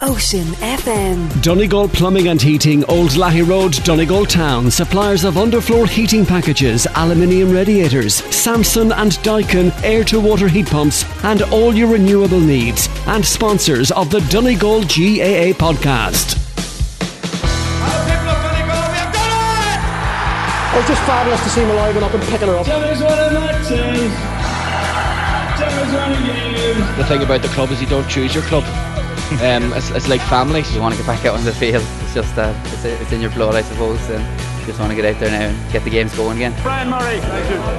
Ocean 0.00 0.46
FM. 0.62 1.42
Donegal 1.42 1.88
Plumbing 1.88 2.28
and 2.28 2.40
Heating, 2.40 2.84
Old 2.84 3.10
Lahey 3.10 3.44
Road, 3.44 3.72
Donegal 3.82 4.26
Town. 4.26 4.70
Suppliers 4.70 5.24
of 5.24 5.34
underfloor 5.34 5.88
heating 5.88 6.24
packages, 6.24 6.86
aluminium 6.94 7.50
radiators, 7.50 8.22
Samsung 8.22 8.92
and 8.96 9.10
Daikin 9.24 9.72
air 9.82 10.04
to 10.04 10.20
water 10.20 10.46
heat 10.46 10.68
pumps, 10.68 11.04
and 11.24 11.42
all 11.42 11.74
your 11.74 11.88
renewable 11.88 12.38
needs. 12.38 12.88
And 13.08 13.26
sponsors 13.26 13.90
of 13.90 14.08
the 14.08 14.20
Donegal 14.30 14.82
GAA 14.82 15.50
podcast. 15.58 16.36
It 20.74 20.76
was 20.76 20.86
just 20.86 21.02
fabulous 21.02 21.42
to 21.42 21.48
see 21.48 21.62
him 21.62 21.70
alive 21.70 21.96
and 21.96 22.04
up 22.04 22.14
and 22.14 22.22
picking 22.22 22.46
her 22.46 22.54
up. 22.54 22.66
The 26.96 27.04
thing 27.04 27.22
about 27.24 27.42
the 27.42 27.48
club 27.48 27.72
is 27.72 27.80
you 27.80 27.88
don't 27.88 28.08
choose 28.08 28.32
your 28.32 28.44
club. 28.44 28.87
Um, 29.28 29.72
it's, 29.74 29.90
it's 29.90 30.08
like 30.08 30.22
family. 30.22 30.64
You 30.72 30.80
want 30.80 30.94
to 30.94 30.98
get 31.00 31.06
back 31.06 31.24
out 31.26 31.36
on 31.36 31.44
the 31.44 31.52
field. 31.52 31.84
It's 32.00 32.14
just 32.14 32.36
uh, 32.38 32.54
it's, 32.72 32.84
it's 32.84 33.12
in 33.12 33.20
your 33.20 33.30
blood, 33.30 33.54
I 33.54 33.62
suppose. 33.62 34.00
And 34.08 34.24
just 34.64 34.80
want 34.80 34.90
to 34.90 34.96
get 34.96 35.04
out 35.04 35.20
there 35.20 35.30
now 35.30 35.48
and 35.48 35.72
get 35.72 35.84
the 35.84 35.90
games 35.90 36.14
going 36.16 36.36
again. 36.36 36.52
Brian 36.62 36.88
Murray, 36.88 37.20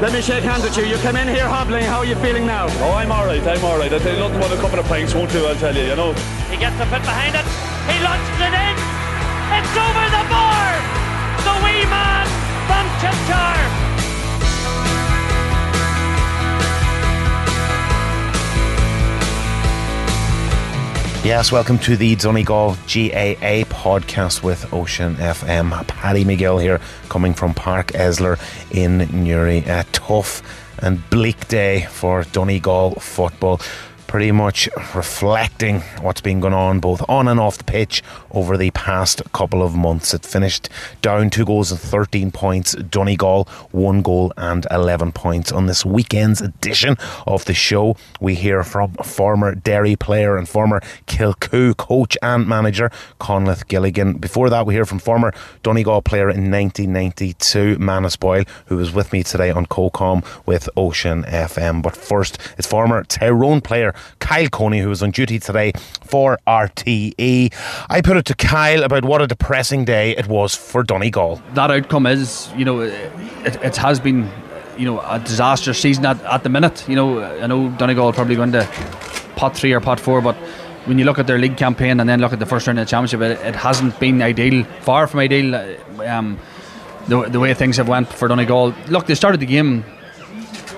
let 0.02 0.14
me 0.14 0.22
shake 0.22 0.44
hands 0.44 0.64
with 0.64 0.78
you. 0.78 0.86
You 0.86 0.98
come 0.98 1.16
in 1.16 1.28
here 1.28 1.48
hobbling. 1.48 1.86
How 1.86 2.00
are 2.00 2.06
you 2.06 2.16
feeling 2.16 2.46
now? 2.46 2.68
Oh, 2.86 2.94
I'm 2.94 3.12
all 3.12 3.26
right. 3.26 3.42
I'm 3.42 3.64
all 3.66 3.78
right. 3.78 3.92
I 3.92 3.98
tell 3.98 4.14
you, 4.14 4.20
nothing 4.20 4.40
but 4.40 4.52
a 4.52 4.62
couple 4.62 4.80
of 4.80 4.86
pints 4.86 5.14
won't 5.14 5.32
do. 5.32 5.46
I'll 5.46 5.56
tell 5.56 5.76
you. 5.76 5.84
You 5.84 5.96
know. 5.96 6.14
He 6.50 6.58
gets 6.58 6.78
the 6.78 6.86
foot 6.86 7.02
behind 7.02 7.34
it. 7.34 7.46
He 7.90 7.98
launches 8.02 8.40
it 8.42 8.54
in. 8.54 8.76
It's 9.58 9.74
over 9.74 10.06
the 10.06 10.26
bar. 10.30 10.70
The 11.46 11.56
wee 11.66 11.86
man 11.90 12.26
from 12.70 12.86
Chipchar. 13.02 13.89
Yes, 21.22 21.52
welcome 21.52 21.78
to 21.80 21.98
the 21.98 22.16
Donegal 22.16 22.76
GAA 22.88 23.66
podcast 23.68 24.42
with 24.42 24.74
Ocean 24.74 25.16
FM. 25.16 25.86
Paddy 25.86 26.24
McGill 26.24 26.62
here, 26.62 26.80
coming 27.10 27.34
from 27.34 27.54
Páirc 27.54 27.88
Esler 27.92 28.40
in 28.72 29.00
Newry. 29.24 29.60
A 29.68 29.84
tough 29.92 30.42
and 30.82 31.08
bleak 31.10 31.50
day 31.50 31.88
for 31.92 32.24
Donegal 32.24 32.96
football 33.02 33.60
pretty 34.10 34.32
much 34.32 34.68
reflecting 34.96 35.82
what's 36.02 36.20
been 36.20 36.40
going 36.40 36.52
on 36.52 36.80
both 36.80 37.00
on 37.08 37.28
and 37.28 37.40
off 37.40 37.60
the 37.60 37.64
pitch 37.64 38.02
over 38.32 38.58
the 38.58 38.72
past 38.72 39.22
couple 39.34 39.62
of 39.62 39.76
months. 39.76 40.16
It 40.16 40.26
finished 40.26 40.68
down 41.04 41.30
two 41.30 41.46
goals 41.46 41.70
and 41.70 41.80
13 41.80 42.32
points. 42.32 42.74
Donegal, 42.74 43.48
one 43.70 44.02
goal 44.02 44.34
and 44.36 44.66
11 44.72 45.12
points. 45.12 45.52
On 45.52 45.68
this 45.68 45.86
weekend's 45.86 46.42
edition 46.42 46.98
of 47.28 47.46
the 47.46 47.54
show, 47.54 47.96
we 48.20 48.34
hear 48.34 48.64
from 48.64 48.94
former 48.94 49.54
Derry 49.54 49.96
player 49.96 50.38
and 50.38 50.50
former 50.50 50.82
Kilcoo 51.06 51.78
coach 51.78 52.18
and 52.24 52.48
manager 52.48 52.90
Conleth 53.20 53.68
Gilligan. 53.68 54.14
Before 54.18 54.50
that, 54.50 54.66
we 54.66 54.74
hear 54.74 54.86
from 54.86 54.98
former 54.98 55.36
Donegal 55.62 56.02
player 56.02 56.32
in 56.32 56.50
1992, 56.50 57.78
Manus 57.78 58.16
Boyle, 58.16 58.46
who 58.66 58.78
was 58.78 58.92
with 58.92 59.14
me 59.14 59.22
today 59.22 59.52
on 59.52 59.68
COCOM 59.68 60.26
with 60.48 60.68
Ocean 60.76 61.26
FM. 61.26 61.84
But 61.84 61.96
first, 61.96 62.40
it's 62.58 62.66
former 62.66 63.04
Tyrone 63.04 63.62
player 63.62 63.94
Kyle 64.20 64.48
Coney, 64.50 64.80
who 64.80 64.90
was 64.90 65.04
on 65.04 65.12
duty 65.12 65.40
today 65.40 65.72
for 66.06 66.38
RTE. 66.48 67.54
I 67.90 68.02
put 68.02 68.18
it 68.18 68.26
to 68.26 68.36
Kyle 68.36 68.84
about 68.84 69.06
what 69.06 69.22
a 69.22 69.28
depressing 69.28 69.86
day 69.86 70.16
it 70.18 70.28
was 70.28 70.56
for 70.56 70.84
Donegal. 70.84 71.42
That 71.54 71.72
outcome 71.72 72.06
is, 72.06 72.52
you 72.56 72.66
know, 72.66 72.82
it, 72.82 73.12
it 73.64 73.78
has 73.78 74.00
been, 74.00 74.30
you 74.78 74.86
know, 74.86 75.00
a 75.02 75.20
disastrous 75.20 75.80
season 75.80 76.06
at, 76.06 76.22
at 76.24 76.44
the 76.44 76.50
minute. 76.50 76.88
You 76.88 76.96
know, 76.96 77.24
I 77.24 77.48
know 77.48 77.70
Donegal 77.72 78.14
probably 78.14 78.36
going 78.36 78.52
to 78.54 78.68
pot 79.36 79.56
three 79.56 79.74
or 79.74 79.80
pot 79.80 80.00
four, 80.00 80.22
but 80.22 80.36
when 80.86 80.98
you 80.98 81.06
look 81.06 81.20
at 81.20 81.28
their 81.28 81.38
league 81.38 81.58
campaign 81.58 82.00
and 82.00 82.10
then 82.10 82.20
look 82.20 82.34
at 82.34 82.40
the 82.40 82.46
first 82.46 82.68
round 82.68 82.80
of 82.80 82.86
the 82.86 82.90
championship, 82.90 83.22
it, 83.22 83.46
it 83.46 83.56
hasn't 83.56 84.00
been 84.00 84.22
ideal. 84.22 84.64
Far 84.82 85.08
from 85.08 85.20
ideal. 85.20 85.56
Um, 86.06 86.40
the, 87.08 87.24
the 87.24 87.40
way 87.40 87.54
things 87.54 87.78
have 87.78 87.88
went 87.88 88.08
for 88.08 88.28
Donegal. 88.28 88.74
Look, 88.88 89.08
they 89.08 89.16
started 89.16 89.40
the 89.40 89.46
game 89.46 89.84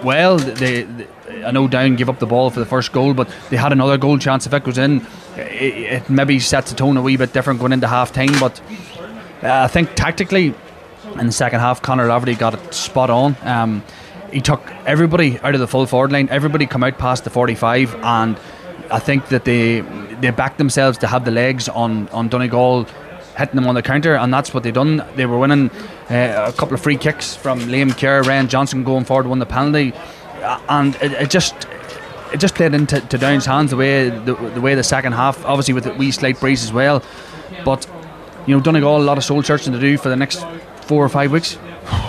well. 0.04 0.38
They, 0.38 0.84
they 0.84 1.08
I 1.44 1.52
know 1.52 1.68
Down 1.68 1.96
gave 1.96 2.10
up 2.10 2.20
the 2.20 2.26
ball 2.26 2.50
for 2.50 2.60
the 2.60 2.66
first 2.66 2.92
goal, 2.92 3.14
but 3.14 3.30
they 3.50 3.58
had 3.58 3.72
another 3.72 3.98
goal 3.98 4.18
chance. 4.18 4.46
If 4.46 4.54
it 4.54 4.64
goes 4.64 4.78
in, 4.78 5.06
it, 5.36 6.04
it 6.04 6.10
maybe 6.10 6.40
sets 6.40 6.72
the 6.72 6.78
tone 6.78 6.98
a 6.98 7.02
wee 7.02 7.18
bit 7.18 7.34
different 7.34 7.60
going 7.60 7.72
into 7.72 7.88
half 7.88 8.12
time. 8.12 8.40
But 8.40 8.62
uh, 9.44 9.64
I 9.64 9.68
think 9.68 9.96
tactically, 9.96 10.54
in 11.20 11.26
the 11.26 11.32
second 11.32 11.60
half, 11.60 11.82
Conor 11.82 12.08
Laverty 12.08 12.38
got 12.38 12.54
it 12.54 12.74
spot 12.74 13.10
on. 13.10 13.36
Um, 13.42 13.84
he 14.32 14.42
took 14.42 14.66
everybody 14.86 15.40
out 15.40 15.54
of 15.54 15.60
the 15.60 15.68
full 15.68 15.86
forward 15.86 16.12
line. 16.12 16.30
Everybody 16.30 16.66
come 16.66 16.84
out 16.84 16.98
past 16.98 17.24
the 17.24 17.30
45, 17.30 17.96
and 17.96 18.40
I 18.90 19.00
think 19.00 19.28
that 19.30 19.46
they 19.46 19.82
they 20.22 20.30
backed 20.32 20.58
themselves 20.58 20.98
to 21.00 21.08
have 21.08 21.26
the 21.26 21.32
legs 21.32 21.68
on 21.70 22.08
on 22.10 22.30
Donegal 22.30 22.88
hitting 23.38 23.56
them 23.56 23.68
on 23.68 23.76
the 23.76 23.82
counter, 23.82 24.16
and 24.16 24.34
that's 24.34 24.54
what 24.54 24.64
they 24.64 24.72
done. 24.72 25.04
They 25.16 25.26
were 25.26 25.38
winning 25.38 25.70
uh, 26.10 26.46
a 26.48 26.54
couple 26.54 26.74
of 26.76 26.82
free 26.82 26.98
kicks 26.98 27.36
from 27.36 27.60
Liam 27.62 27.98
Kerr, 27.98 28.22
Ryan 28.24 28.48
Johnston 28.48 28.84
going 28.84 29.06
forward, 29.06 29.28
won 29.28 29.40
the 29.40 29.46
penalty, 29.46 29.94
Uh, 30.42 30.60
and 30.70 30.96
it, 30.96 31.12
it 31.14 31.30
just 31.30 31.68
it 32.34 32.40
just 32.40 32.56
played 32.56 32.74
into 32.74 33.00
to 33.02 33.18
Down's 33.18 33.46
hands 33.46 33.72
the 33.72 33.78
way 33.78 34.10
the, 34.10 34.34
the 34.34 34.62
way 34.62 34.76
the 34.76 34.84
second 34.84 35.14
half, 35.14 35.44
obviously 35.46 35.74
with 35.74 35.84
the 35.84 35.94
wee 35.94 36.12
slight 36.12 36.40
breeze 36.40 36.64
as 36.64 36.74
well. 36.74 37.04
But 37.66 37.88
you 38.48 38.56
know, 38.56 38.62
Donegal 38.62 38.98
a 38.98 39.04
lot 39.04 39.18
of 39.18 39.24
soul 39.24 39.44
searching 39.44 39.74
to 39.74 39.80
do 39.80 39.98
for 39.98 40.10
the 40.10 40.16
next 40.16 40.46
four 40.82 41.04
or 41.04 41.10
five 41.10 41.32
weeks. 41.32 41.58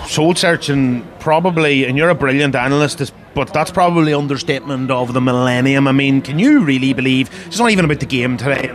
Soul 0.07 0.35
searching, 0.35 1.07
probably, 1.19 1.85
and 1.85 1.97
you're 1.97 2.09
a 2.09 2.15
brilliant 2.15 2.55
analyst, 2.55 3.13
but 3.33 3.53
that's 3.53 3.71
probably 3.71 4.13
understatement 4.13 4.91
of 4.91 5.13
the 5.13 5.21
millennium. 5.21 5.87
I 5.87 5.91
mean, 5.91 6.21
can 6.21 6.39
you 6.39 6.63
really 6.63 6.93
believe? 6.93 7.29
It's 7.47 7.59
not 7.59 7.71
even 7.71 7.85
about 7.85 7.99
the 7.99 8.05
game 8.05 8.37
today. 8.37 8.71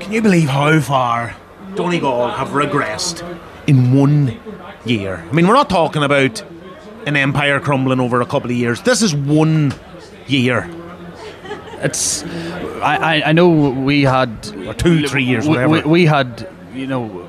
Can 0.00 0.12
you 0.12 0.22
believe 0.22 0.48
how 0.48 0.80
far 0.80 1.36
Donegal 1.74 2.30
have 2.30 2.48
regressed 2.48 3.22
in 3.66 3.92
one 3.92 4.38
year? 4.84 5.24
I 5.28 5.32
mean, 5.32 5.46
we're 5.46 5.54
not 5.54 5.70
talking 5.70 6.02
about 6.02 6.44
an 7.06 7.16
empire 7.16 7.60
crumbling 7.60 8.00
over 8.00 8.20
a 8.20 8.26
couple 8.26 8.50
of 8.50 8.56
years. 8.56 8.82
This 8.82 9.02
is 9.02 9.14
one 9.14 9.74
year. 10.26 10.68
It's. 11.80 12.24
I, 12.82 13.22
I 13.26 13.32
know 13.32 13.70
we 13.70 14.02
had 14.02 14.28
or 14.66 14.74
two, 14.74 15.06
three 15.06 15.24
years, 15.24 15.44
we, 15.44 15.50
whatever. 15.50 15.68
We, 15.68 15.82
we 15.82 16.06
had, 16.06 16.48
you 16.74 16.86
know, 16.86 17.28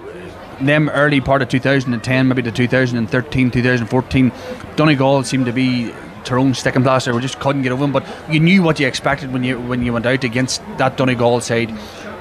them 0.60 0.90
early 0.90 1.22
part 1.22 1.42
of 1.42 1.50
2010, 1.50 2.28
maybe 2.28 2.42
the 2.42 2.52
2013, 2.52 3.52
2014. 3.52 4.32
Donegal 4.76 5.24
seemed 5.24 5.46
to 5.46 5.52
be 5.52 5.94
Tyrone 6.24 6.54
sticking 6.54 6.84
plaster. 6.84 7.14
We 7.14 7.22
just 7.22 7.40
couldn't 7.40 7.64
get 7.64 7.72
over 7.72 7.82
them. 7.84 7.92
But 7.92 8.06
you 8.30 8.40
knew 8.40 8.64
what 8.64 8.80
you 8.80 8.88
expected 8.88 9.32
when 9.34 9.44
you 9.44 9.60
when 9.60 9.84
you 9.84 9.94
went 9.94 10.06
out 10.06 10.24
against 10.24 10.62
that 10.78 10.98
Donegal 10.98 11.42
side. 11.42 11.74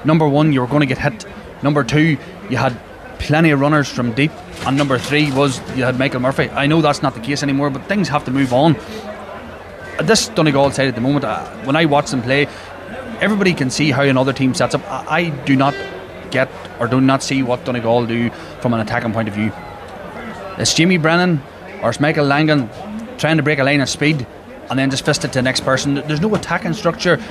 Number 0.05 0.27
one, 0.27 0.51
you 0.51 0.61
were 0.61 0.67
going 0.67 0.81
to 0.81 0.85
get 0.85 0.97
hit. 0.97 1.25
Number 1.63 1.83
two, 1.83 2.17
you 2.49 2.57
had 2.57 2.77
plenty 3.19 3.51
of 3.51 3.59
runners 3.59 3.89
from 3.89 4.13
deep. 4.13 4.31
And 4.65 4.77
number 4.77 4.97
three 4.97 5.31
was 5.31 5.59
you 5.75 5.83
had 5.83 5.97
Michael 5.97 6.19
Murphy. 6.19 6.49
I 6.49 6.67
know 6.67 6.81
that's 6.81 7.01
not 7.01 7.13
the 7.13 7.19
case 7.19 7.43
anymore, 7.43 7.69
but 7.69 7.85
things 7.87 8.09
have 8.09 8.25
to 8.25 8.31
move 8.31 8.53
on. 8.53 8.75
This 10.03 10.27
Donegal 10.29 10.71
side 10.71 10.87
at 10.87 10.95
the 10.95 11.01
moment, 11.01 11.25
uh, 11.25 11.45
when 11.65 11.75
I 11.75 11.85
watch 11.85 12.11
them 12.11 12.21
play, 12.21 12.47
everybody 13.19 13.53
can 13.53 13.69
see 13.69 13.91
how 13.91 14.03
another 14.03 14.33
team 14.33 14.53
sets 14.53 14.75
up. 14.75 14.81
I, 14.89 15.05
I 15.17 15.29
do 15.45 15.55
not 15.55 15.75
get 16.31 16.49
or 16.79 16.87
do 16.87 16.99
not 16.99 17.21
see 17.23 17.43
what 17.43 17.63
Donegal 17.63 18.05
do 18.07 18.29
from 18.59 18.73
an 18.73 18.79
attacking 18.79 19.13
point 19.13 19.27
of 19.27 19.35
view. 19.35 19.51
It's 20.57 20.73
Jimmy 20.73 20.97
Brennan 20.97 21.41
or 21.81 21.89
it's 21.89 21.99
Michael 21.99 22.25
Langan 22.25 22.69
trying 23.17 23.37
to 23.37 23.43
break 23.43 23.59
a 23.59 23.63
line 23.63 23.81
of 23.81 23.89
speed 23.89 24.25
and 24.69 24.79
then 24.79 24.89
just 24.89 25.05
fist 25.05 25.23
it 25.23 25.29
to 25.29 25.39
the 25.39 25.41
next 25.41 25.61
person. 25.61 25.95
There's 25.95 26.21
no 26.21 26.33
attacking 26.35 26.73
structure. 26.73 27.21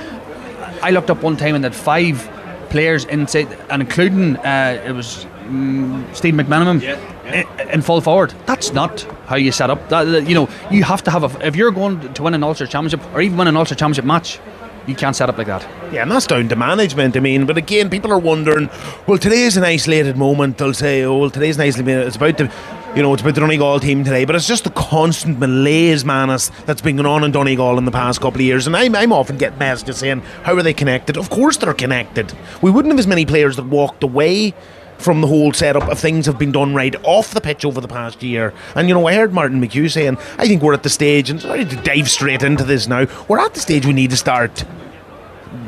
I 0.81 0.91
looked 0.91 1.09
up 1.09 1.23
one 1.23 1.37
time 1.37 1.55
and 1.55 1.63
had 1.63 1.75
five 1.75 2.29
players 2.69 3.05
inside, 3.05 3.47
and 3.69 3.81
including 3.81 4.37
uh, 4.37 4.81
it 4.85 4.91
was 4.91 5.25
um, 5.47 6.07
Steve 6.13 6.33
McMenamin 6.33 6.81
yeah, 6.81 6.99
yeah. 7.25 7.61
In, 7.61 7.69
in, 7.69 7.81
full 7.81 8.01
forward. 8.01 8.33
That's 8.45 8.73
not 8.73 9.01
how 9.27 9.35
you 9.35 9.51
set 9.51 9.69
up. 9.69 9.89
That, 9.89 10.03
that, 10.03 10.27
you 10.27 10.35
know, 10.35 10.49
you 10.71 10.83
have 10.83 11.03
to 11.03 11.11
have 11.11 11.23
a. 11.23 11.47
If 11.47 11.55
you're 11.55 11.71
going 11.71 12.13
to 12.13 12.23
win 12.23 12.33
an 12.33 12.43
Ulster 12.43 12.67
Championship 12.67 13.01
or 13.13 13.21
even 13.21 13.37
win 13.37 13.47
an 13.47 13.57
Ulster 13.57 13.75
Championship 13.75 14.05
match, 14.05 14.39
you 14.87 14.95
can't 14.95 15.15
set 15.15 15.29
up 15.29 15.37
like 15.37 15.47
that. 15.47 15.63
Yeah, 15.93 16.03
and 16.03 16.11
that's 16.11 16.27
down 16.27 16.49
to 16.49 16.55
management. 16.55 17.15
I 17.15 17.19
mean, 17.19 17.45
but 17.45 17.57
again, 17.57 17.89
people 17.89 18.11
are 18.11 18.19
wondering. 18.19 18.69
Well, 19.07 19.17
today 19.17 19.43
is 19.43 19.57
an 19.57 19.63
isolated 19.63 20.17
moment. 20.17 20.57
They'll 20.57 20.73
say, 20.73 21.03
"Oh, 21.03 21.17
well, 21.17 21.29
today's 21.29 21.55
an 21.55 21.63
isolated. 21.63 22.07
It's 22.07 22.15
about 22.15 22.37
the." 22.37 22.51
You 22.95 23.01
know, 23.01 23.11
it's 23.11 23.23
about 23.23 23.33
the 23.33 23.41
Donegal 23.41 23.79
team 23.79 24.03
today, 24.03 24.23
but 24.23 24.35
it's 24.35 24.47
just 24.47 24.65
the 24.65 24.69
constant 24.69 25.39
malaise, 25.39 26.05
Manus, 26.05 26.49
that's 26.67 26.79
been 26.79 26.97
going 26.97 27.07
on 27.07 27.23
in 27.23 27.31
Donegal 27.31 27.79
in 27.79 27.85
the 27.85 27.91
past 27.91 28.21
couple 28.21 28.39
of 28.39 28.45
years. 28.45 28.67
And 28.67 28.77
I'm, 28.77 28.95
I'm 28.95 29.11
often 29.11 29.39
getting 29.39 29.57
messages 29.57 29.97
saying, 29.97 30.19
how 30.43 30.55
are 30.55 30.61
they 30.61 30.75
connected? 30.75 31.17
Of 31.17 31.31
course 31.31 31.57
they're 31.57 31.73
connected. 31.73 32.31
We 32.61 32.69
wouldn't 32.69 32.91
have 32.91 32.99
as 32.99 33.07
many 33.07 33.25
players 33.25 33.55
that 33.55 33.65
walked 33.65 34.03
away 34.03 34.53
from 34.97 35.21
the 35.21 35.27
whole 35.27 35.51
setup 35.53 35.89
if 35.91 35.99
things 35.99 36.25
have 36.25 36.39
been 36.39 36.51
done 36.51 36.73
right 36.73 36.95
off 37.03 37.33
the 37.33 37.41
pitch 37.41 37.65
over 37.65 37.81
the 37.81 37.87
past 37.87 38.23
year. 38.23 38.53
And 38.75 38.87
you 38.87 38.93
know, 38.93 39.05
I 39.07 39.15
heard 39.15 39.33
Martin 39.33 39.61
McHugh 39.61 39.91
saying, 39.91 40.17
I 40.37 40.47
think 40.47 40.61
we're 40.61 40.73
at 40.73 40.83
the 40.83 40.89
stage, 40.89 41.29
and 41.29 41.41
sorry 41.41 41.65
to 41.65 41.75
dive 41.77 42.09
straight 42.09 42.43
into 42.43 42.63
this 42.63 42.87
now, 42.87 43.07
we're 43.27 43.39
at 43.39 43.53
the 43.53 43.59
stage 43.59 43.85
we 43.85 43.93
need 43.93 44.11
to 44.11 44.17
start 44.17 44.63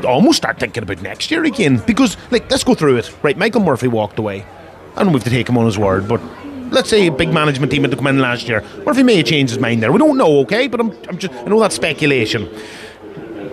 almost 0.03 0.37
start 0.37 0.59
thinking 0.59 0.83
about 0.83 1.01
next 1.01 1.31
year 1.31 1.43
again. 1.43 1.81
Because, 1.85 2.17
like, 2.31 2.49
let's 2.49 2.63
go 2.63 2.73
through 2.73 2.97
it. 2.97 3.15
Right, 3.21 3.37
Michael 3.37 3.61
Murphy 3.61 3.87
walked 3.87 4.19
away. 4.19 4.45
I 4.95 5.03
don't 5.03 5.11
know 5.11 5.17
if 5.17 5.23
to 5.25 5.29
take 5.29 5.49
him 5.49 5.57
on 5.57 5.65
his 5.65 5.77
word, 5.77 6.07
but 6.07 6.21
let's 6.71 6.89
say 6.89 7.07
a 7.07 7.11
big 7.11 7.33
management 7.33 7.71
team 7.71 7.83
had 7.83 7.91
to 7.91 7.97
come 7.97 8.07
in 8.07 8.19
last 8.19 8.47
year. 8.47 8.63
Murphy 8.85 9.03
may 9.03 9.17
have 9.17 9.25
changed 9.25 9.53
his 9.53 9.59
mind 9.59 9.83
there. 9.83 9.91
We 9.91 9.99
don't 9.99 10.17
know, 10.17 10.39
okay? 10.39 10.67
But 10.67 10.79
I'm, 10.79 10.91
I'm 11.07 11.17
just, 11.17 11.33
I 11.33 11.43
know 11.43 11.59
that's 11.59 11.75
speculation. 11.75 12.49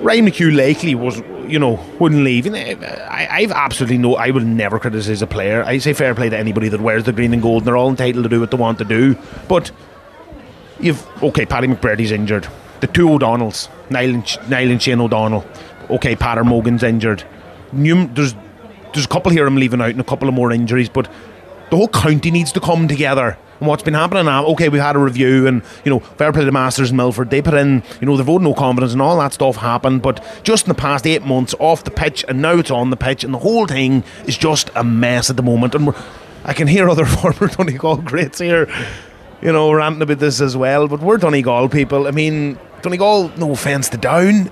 Ryan 0.01 0.27
McHugh 0.27 0.55
likely 0.57 0.95
was 0.95 1.21
you 1.47 1.59
know, 1.59 1.85
wouldn't 1.99 2.23
leave. 2.23 2.47
And 2.47 2.57
uh, 2.57 2.87
I, 3.11 3.27
I've 3.31 3.53
absolutely 3.53 3.99
no. 3.99 4.17
I 4.17 4.31
would 4.31 4.47
never 4.47 4.79
criticise 4.79 5.23
a 5.23 5.27
player. 5.27 5.65
I 5.65 5.79
say 5.79 5.93
fair 5.93 6.15
play 6.15 6.29
to 6.29 6.39
anybody 6.39 6.69
that 6.69 6.81
wears 6.81 7.05
the 7.05 7.13
green 7.13 7.33
and 7.33 7.43
gold, 7.43 7.63
and 7.63 7.69
they're 7.69 7.77
all 7.77 7.91
entitled 7.91 8.25
to 8.25 8.29
do 8.29 8.41
what 8.41 8.51
they 8.51 8.57
want 8.57 8.79
to 8.79 8.85
do. 8.85 9.17
But 9.49 9.71
you've 10.81 11.07
okay, 11.23 11.47
Paddy 11.47 11.69
McBrearty's 11.69 12.13
injured. 12.13 12.49
The 12.81 12.87
two 12.87 13.09
O'Donnells, 13.09 13.69
Niall 13.91 14.15
and, 14.15 14.51
Niall 14.51 14.71
and 14.71 14.83
Shane 14.83 15.01
O'Donnell. 15.01 15.45
Okay, 15.91 16.17
Peadar 16.17 16.45
Mogan's 16.45 16.83
injured. 16.83 17.25
There's 17.73 18.35
there's 18.93 19.05
a 19.05 19.09
couple 19.09 19.33
here 19.33 19.47
I'm 19.47 19.57
leaving 19.57 19.81
out, 19.81 19.91
and 19.91 20.01
a 20.01 20.05
couple 20.05 20.29
of 20.29 20.35
more 20.35 20.53
injuries, 20.53 20.89
but 20.89 21.11
the 21.71 21.77
whole 21.77 21.89
county 21.89 22.31
needs 22.31 22.53
to 22.53 22.61
come 22.61 22.89
together. 22.89 23.39
And 23.63 23.69
what's 23.69 23.85
been 23.85 23.95
happening 23.95 24.25
now, 24.25 24.45
okay, 24.47 24.69
we've 24.69 24.83
had 24.83 24.97
a 24.97 24.99
review 24.99 25.47
and, 25.47 25.63
you 25.85 25.91
know, 25.91 26.01
fair 26.01 26.33
play 26.33 26.41
to 26.41 26.47
the 26.47 26.51
Masters 26.51 26.91
and 26.91 26.97
Milford, 26.97 27.31
they 27.31 27.41
put 27.41 27.55
in, 27.55 27.85
you 28.01 28.09
know, 28.09 28.17
the 28.17 28.25
vote 28.25 28.43
no 28.43 28.55
confidence 28.55 28.93
and 28.93 29.01
all 29.01 29.17
that 29.21 29.33
stuff 29.33 29.55
happened, 29.55 30.03
but 30.03 30.21
just 30.43 30.67
in 30.67 30.69
the 30.71 30.75
past 30.75 31.07
eight 31.07 31.23
months 31.23 31.55
off 31.61 31.85
the 31.85 31.93
pitch 31.93 32.25
and 32.27 32.43
now 32.43 32.59
it's 32.59 32.73
on 32.73 32.91
the 32.91 32.97
pitch 32.97 33.23
and 33.23 33.33
the 33.33 33.39
whole 33.39 33.69
thing 33.69 34.03
is 34.27 34.37
just 34.37 34.69
a 34.75 34.83
mess 34.83 35.31
at 35.31 35.37
the 35.37 35.45
moment. 35.45 35.77
And 35.77 35.95
I 36.45 36.55
can 36.55 36.67
hear 36.67 36.91
other 36.91 37.07
former 37.07 37.47
Donegal 37.47 37.99
greats 37.99 38.41
here, 38.41 38.69
you 39.41 39.53
know, 39.53 39.71
ranting 39.73 40.03
about 40.03 40.19
this 40.19 40.41
as 40.41 40.57
well, 40.57 40.89
but 40.89 40.99
we're 40.99 41.19
Donegal 41.19 41.69
people. 41.69 42.09
I 42.09 42.11
mean, 42.11 42.59
Donegal, 42.81 43.29
no 43.37 43.53
offence 43.53 43.89
to 43.91 43.97
Down, 43.97 44.51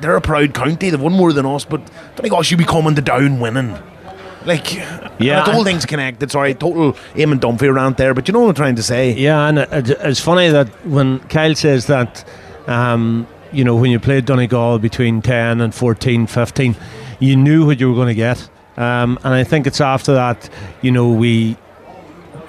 they're 0.00 0.14
a 0.14 0.20
proud 0.20 0.52
county, 0.52 0.90
they've 0.90 1.00
won 1.00 1.14
more 1.14 1.32
than 1.32 1.46
us, 1.46 1.64
but 1.64 1.80
Donegal 2.16 2.42
should 2.42 2.58
be 2.58 2.66
coming 2.66 2.96
to 2.96 3.00
Down 3.00 3.40
winning. 3.40 3.78
Like, 4.46 4.74
yeah, 4.74 5.44
the 5.44 5.52
whole 5.52 5.64
thing's 5.64 5.84
connected. 5.84 6.30
Sorry, 6.30 6.54
total 6.54 6.92
Eamon 7.14 7.40
Dunphy 7.40 7.68
around 7.68 7.96
there, 7.96 8.14
but 8.14 8.28
you 8.28 8.32
know 8.32 8.40
what 8.40 8.50
I'm 8.50 8.54
trying 8.54 8.76
to 8.76 8.82
say. 8.82 9.12
Yeah, 9.12 9.48
and 9.48 9.58
it's 9.58 10.20
funny 10.20 10.48
that 10.50 10.68
when 10.86 11.18
Kyle 11.28 11.54
says 11.54 11.86
that, 11.86 12.24
um, 12.68 13.26
you 13.52 13.64
know, 13.64 13.74
when 13.74 13.90
you 13.90 13.98
played 13.98 14.24
Donegal 14.24 14.78
between 14.78 15.20
10 15.20 15.60
and 15.60 15.74
14, 15.74 16.26
15, 16.26 16.76
you 17.18 17.36
knew 17.36 17.66
what 17.66 17.80
you 17.80 17.88
were 17.88 17.96
going 17.96 18.08
to 18.08 18.14
get. 18.14 18.48
Um, 18.76 19.18
and 19.24 19.34
I 19.34 19.42
think 19.42 19.66
it's 19.66 19.80
after 19.80 20.14
that, 20.14 20.48
you 20.82 20.90
know, 20.90 21.10
we 21.10 21.56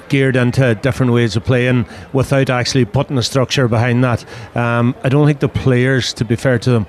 geared 0.09 0.35
into 0.35 0.75
different 0.75 1.11
ways 1.11 1.35
of 1.35 1.44
playing 1.44 1.85
without 2.13 2.49
actually 2.49 2.85
putting 2.85 3.17
a 3.17 3.23
structure 3.23 3.67
behind 3.67 4.03
that. 4.03 4.25
Um, 4.55 4.95
I 5.03 5.09
don't 5.09 5.25
think 5.25 5.39
the 5.39 5.49
players, 5.49 6.13
to 6.13 6.25
be 6.25 6.35
fair 6.35 6.59
to 6.59 6.69
them, 6.69 6.85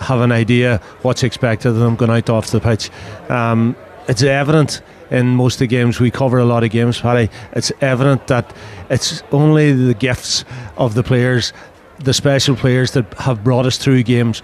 have 0.00 0.20
an 0.20 0.32
idea 0.32 0.78
what's 1.02 1.22
expected 1.22 1.68
of 1.68 1.76
them 1.76 1.96
going 1.96 2.10
out 2.10 2.30
off 2.30 2.50
the 2.50 2.60
pitch. 2.60 2.90
Um, 3.30 3.74
it's 4.08 4.22
evident 4.22 4.82
in 5.10 5.28
most 5.36 5.54
of 5.54 5.60
the 5.60 5.66
games 5.66 6.00
we 6.00 6.10
cover 6.10 6.38
a 6.38 6.44
lot 6.44 6.64
of 6.64 6.70
games, 6.70 7.00
Paddy. 7.00 7.30
It's 7.52 7.72
evident 7.80 8.26
that 8.28 8.54
it's 8.90 9.22
only 9.32 9.72
the 9.72 9.94
gifts 9.94 10.44
of 10.76 10.94
the 10.94 11.02
players, 11.02 11.52
the 11.98 12.14
special 12.14 12.56
players 12.56 12.92
that 12.92 13.12
have 13.14 13.44
brought 13.44 13.66
us 13.66 13.78
through 13.78 14.02
games. 14.02 14.42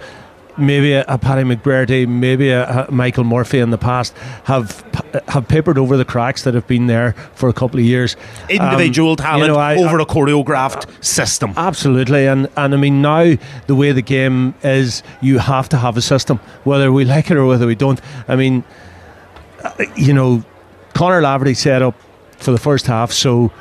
Maybe 0.55 0.93
a, 0.93 1.03
a 1.07 1.17
Paddy 1.17 1.41
McBrearty, 1.41 2.07
maybe 2.07 2.49
a, 2.49 2.85
a, 2.85 2.91
Michael 2.91 3.23
Murphy 3.23 3.57
in 3.57 3.71
the 3.71 3.77
past 3.77 4.15
have 4.43 4.83
have 5.27 5.47
papered 5.47 5.79
over 5.79 5.97
the 5.97 6.05
cracks 6.05 6.43
that 6.43 6.53
have 6.53 6.67
been 6.67 6.85
there 6.85 7.13
for 7.33 7.49
a 7.49 7.53
couple 7.53 7.79
of 7.79 7.85
years. 7.85 8.15
Individual 8.49 9.11
um, 9.11 9.15
talent 9.15 9.41
you 9.41 9.47
know, 9.47 9.55
I, 9.55 9.75
over 9.77 9.99
I, 9.99 10.03
a 10.03 10.05
choreographed 10.05 11.03
system. 11.03 11.53
Absolutely, 11.57 12.27
and 12.27 12.49
and 12.55 12.75
I 12.75 12.77
mean 12.77 13.01
now 13.01 13.33
the 13.65 13.73
way 13.73 13.93
the 13.93 14.03
game 14.03 14.53
is, 14.63 15.01
you 15.21 15.39
have 15.39 15.69
to 15.69 15.77
have 15.77 15.97
a 15.97 16.03
system, 16.03 16.37
whether 16.65 16.91
we 16.91 17.03
like 17.15 17.31
it 17.31 17.37
or 17.37 17.47
whether 17.47 17.65
we 17.65 17.73
don't. 17.73 17.99
I 18.27 18.35
mean 18.35 18.63
you 19.95 20.13
know, 20.13 20.43
Conor 20.93 21.21
Laverty 21.21 21.55
set 21.55 21.81
up 21.81 21.95
for 22.37 22.51
the 22.51 22.57
first 22.57 22.87
half, 22.87 23.11
so 23.11 23.51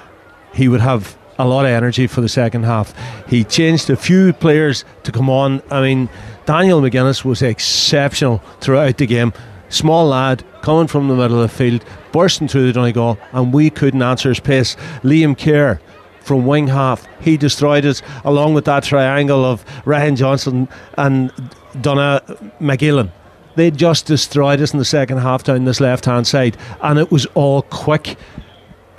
he 0.54 0.68
would 0.68 0.80
have 0.80 1.16
a 1.38 1.46
lot 1.46 1.64
of 1.64 1.70
energy 1.70 2.06
for 2.06 2.20
the 2.20 2.28
second 2.28 2.64
half. 2.64 2.94
He 3.28 3.44
changed 3.44 3.88
a 3.90 3.96
few 3.96 4.32
players 4.32 4.84
to 5.04 5.12
come 5.12 5.30
on. 5.30 5.62
I 5.70 5.80
mean, 5.80 6.08
Daniel 6.46 6.80
McGuinness 6.80 7.24
was 7.24 7.42
exceptional 7.42 8.38
throughout 8.60 8.98
the 8.98 9.06
game. 9.06 9.32
Small 9.68 10.06
lad 10.06 10.44
coming 10.60 10.86
from 10.86 11.08
the 11.08 11.14
middle 11.14 11.40
of 11.40 11.50
the 11.50 11.56
field, 11.56 11.84
bursting 12.12 12.48
through 12.48 12.66
the 12.66 12.72
Donegal, 12.74 13.18
and 13.32 13.52
we 13.52 13.70
couldn't 13.70 14.02
answer 14.02 14.28
his 14.28 14.40
pace. 14.40 14.76
Liam 15.02 15.36
Kerr 15.36 15.80
from 16.20 16.46
wing 16.46 16.68
half, 16.68 17.06
he 17.20 17.36
destroyed 17.36 17.84
us 17.84 18.02
along 18.24 18.54
with 18.54 18.66
that 18.66 18.84
triangle 18.84 19.44
of 19.44 19.64
Ryan 19.86 20.14
Johnston 20.14 20.68
and 20.96 21.32
Donna 21.80 22.22
McGillan 22.60 23.10
they 23.54 23.70
just 23.70 24.06
destroyed 24.06 24.60
us 24.60 24.72
in 24.72 24.78
the 24.78 24.84
second 24.84 25.18
half 25.18 25.44
down 25.44 25.64
this 25.64 25.80
left 25.80 26.04
hand 26.04 26.26
side, 26.26 26.56
and 26.80 26.98
it 26.98 27.10
was 27.10 27.26
all 27.34 27.62
quick. 27.62 28.16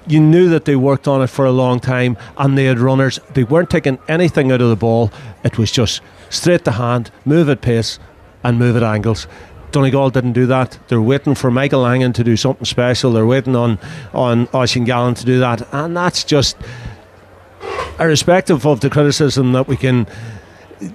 You 0.06 0.20
knew 0.20 0.50
that 0.50 0.66
they 0.66 0.76
worked 0.76 1.08
on 1.08 1.22
it 1.22 1.28
for 1.28 1.46
a 1.46 1.52
long 1.52 1.80
time, 1.80 2.18
and 2.38 2.58
they 2.58 2.66
had 2.66 2.80
runners. 2.80 3.20
They 3.34 3.44
weren't 3.44 3.70
taking 3.70 4.00
anything 4.08 4.52
out 4.52 4.62
of 4.62 4.70
the 4.70 4.76
ball. 4.76 5.12
It 5.44 5.58
was 5.58 5.72
just 5.72 6.02
straight 6.30 6.66
to 6.66 6.72
hand, 6.72 7.10
move 7.26 7.50
at 7.50 7.62
pace, 7.62 8.00
and 8.44 8.60
move 8.60 8.76
at 8.76 8.84
angles. 8.84 9.28
Donegal 9.72 10.12
didn't 10.12 10.34
do 10.34 10.46
that. 10.46 10.78
They're 10.88 11.02
waiting 11.02 11.36
for 11.36 11.50
Michael 11.50 11.82
Langan 11.82 12.14
to 12.14 12.24
do 12.24 12.38
something 12.38 12.66
special. 12.66 13.12
They're 13.12 13.26
waiting 13.26 13.56
on 13.56 13.80
on 14.14 14.48
Oisín 14.48 14.86
Gallen 14.86 15.16
to 15.16 15.26
do 15.26 15.40
that, 15.40 15.68
and 15.74 15.98
that's 15.98 16.24
just 16.24 16.58
irrespective 18.00 18.66
of 18.66 18.82
the 18.82 18.90
criticism 18.90 19.54
that 19.54 19.68
we 19.68 19.78
can 19.78 20.06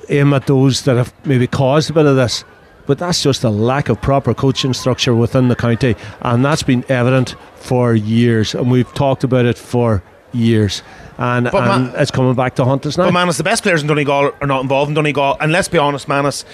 aim 0.08 0.32
at 0.34 0.46
those 0.46 0.82
that 0.82 0.96
have 0.96 1.12
maybe 1.24 1.46
caused 1.46 1.90
a 1.90 1.92
bit 1.92 2.06
of 2.06 2.16
this 2.16 2.44
but 2.88 2.96
that's 2.98 3.22
just 3.22 3.44
a 3.44 3.50
lack 3.50 3.90
of 3.90 4.00
proper 4.00 4.32
coaching 4.32 4.72
structure 4.72 5.14
within 5.14 5.48
the 5.48 5.54
county, 5.54 5.94
and 6.22 6.42
that's 6.42 6.62
been 6.62 6.84
evident 6.88 7.36
for 7.54 7.94
years, 7.94 8.54
and 8.54 8.70
we've 8.70 8.92
talked 8.94 9.22
about 9.22 9.44
it 9.44 9.58
for 9.58 10.02
years. 10.32 10.82
And, 11.18 11.48
and 11.48 11.54
man, 11.54 11.92
it's 11.96 12.10
coming 12.10 12.34
back 12.34 12.54
to 12.56 12.64
haunt 12.64 12.86
us 12.86 12.96
now. 12.96 13.04
But 13.04 13.12
Manus, 13.12 13.36
the 13.36 13.44
best 13.44 13.62
players 13.62 13.82
in 13.82 13.88
Donegal 13.88 14.32
are 14.40 14.46
not 14.46 14.62
involved 14.62 14.88
in 14.88 14.94
Donegal, 14.94 15.36
and 15.38 15.52
let's 15.52 15.68
be 15.68 15.76
honest, 15.76 16.08
Manus, 16.08 16.46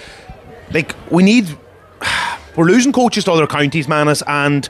like 0.71 0.93
we 1.09 1.23
need, 1.23 1.57
we're 2.57 2.65
losing 2.65 2.91
coaches 2.91 3.23
to 3.23 3.31
other 3.31 3.47
counties, 3.47 3.87
Manus, 3.87 4.21
and 4.27 4.67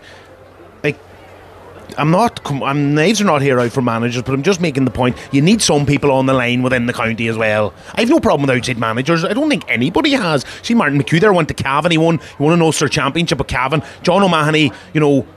I'm 1.97 2.12
not. 2.12 2.39
I'm 2.50 2.94
knives 2.95 3.21
are 3.21 3.25
not 3.25 3.42
here 3.42 3.59
out 3.59 3.71
for 3.71 3.81
managers, 3.81 4.24
but 4.24 4.33
I'm 4.33 4.44
just 4.44 4.62
making 4.62 4.86
the 4.86 4.92
point. 4.92 5.18
You 5.31 5.42
need 5.42 5.62
some 5.62 5.86
people 5.86 6.12
on 6.12 6.25
the 6.25 6.33
line 6.33 6.63
within 6.63 6.86
the 6.86 6.94
county 6.94 7.27
as 7.27 7.38
well. 7.38 7.74
I 7.94 8.01
have 8.01 8.09
no 8.09 8.19
problem 8.19 8.47
with 8.47 8.57
outside 8.57 8.77
managers. 8.77 9.24
I 9.24 9.33
don't 9.33 9.50
think 9.50 9.63
anybody 9.68 10.12
has. 10.12 10.45
See, 10.62 10.74
Martin 10.74 11.00
McHugh 11.01 11.19
there 11.19 11.33
went 11.33 11.47
to 11.50 11.53
Cavan. 11.53 11.92
He 11.92 11.97
won. 11.97 12.19
He 12.19 12.44
won 12.44 12.53
an 12.53 12.62
Ulster 12.62 12.88
Championship 12.88 13.39
at 13.39 13.47
Cavan. 13.47 13.83
John 14.03 14.24
O'Mahony, 14.24 14.71
you 14.94 15.00
know, 15.00 15.27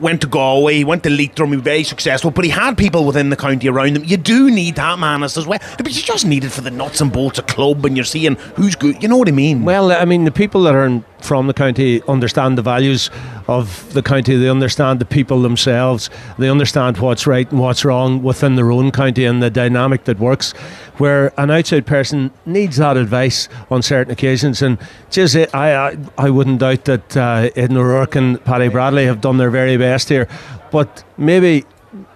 went 0.00 0.20
to 0.22 0.26
Galway, 0.26 0.76
he 0.76 0.84
went 0.84 1.02
to 1.04 1.10
Leitrim, 1.10 1.50
he 1.50 1.56
was 1.56 1.64
very 1.64 1.84
successful, 1.84 2.30
but 2.30 2.44
he 2.44 2.50
had 2.50 2.76
people 2.76 3.04
within 3.04 3.30
the 3.30 3.36
county 3.36 3.68
around 3.68 3.96
him. 3.96 4.04
You 4.04 4.16
do 4.16 4.50
need 4.50 4.76
that 4.76 4.98
Manus 4.98 5.36
as 5.36 5.46
well. 5.46 5.58
But 5.76 5.94
you 5.94 6.02
just 6.02 6.26
need 6.26 6.44
it 6.44 6.50
for 6.50 6.60
the 6.60 6.70
nuts 6.70 7.00
and 7.00 7.12
bolts 7.12 7.38
of 7.38 7.46
club 7.46 7.84
and 7.84 7.96
you're 7.96 8.04
seeing 8.04 8.36
who's 8.56 8.74
good. 8.74 9.02
You 9.02 9.08
know 9.08 9.16
what 9.16 9.28
I 9.28 9.32
mean? 9.32 9.64
Well, 9.64 9.92
I 9.92 10.04
mean, 10.04 10.24
the 10.24 10.30
people 10.30 10.62
that 10.62 10.74
are 10.74 11.02
from 11.20 11.46
the 11.46 11.54
county 11.54 12.02
understand 12.08 12.56
the 12.56 12.62
values 12.62 13.10
of 13.46 13.92
the 13.92 14.02
county, 14.02 14.36
they 14.36 14.48
understand 14.48 15.00
the 15.00 15.04
people 15.04 15.42
themselves, 15.42 16.08
they 16.38 16.48
understand 16.48 16.98
what's 16.98 17.26
right 17.26 17.50
and 17.50 17.60
what's 17.60 17.84
wrong 17.84 18.22
within 18.22 18.56
their 18.56 18.70
own 18.72 18.90
county 18.90 19.24
and 19.24 19.42
the 19.42 19.50
dynamic 19.50 20.04
that 20.04 20.18
works 20.18 20.54
where 21.00 21.32
an 21.40 21.50
outside 21.50 21.86
person 21.86 22.30
needs 22.44 22.76
that 22.76 22.98
advice 22.98 23.48
on 23.70 23.80
certain 23.80 24.12
occasions. 24.12 24.60
And 24.60 24.76
just 25.10 25.34
I, 25.34 25.88
I, 25.88 25.96
I 26.18 26.28
wouldn't 26.28 26.60
doubt 26.60 26.84
that 26.84 27.16
uh, 27.16 27.48
Aidan 27.56 27.78
O'Rourke 27.78 28.16
and 28.16 28.44
Paddy 28.44 28.68
Bradley 28.68 29.06
have 29.06 29.22
done 29.22 29.38
their 29.38 29.50
very 29.50 29.78
best 29.78 30.10
here, 30.10 30.28
but 30.70 31.02
maybe 31.16 31.64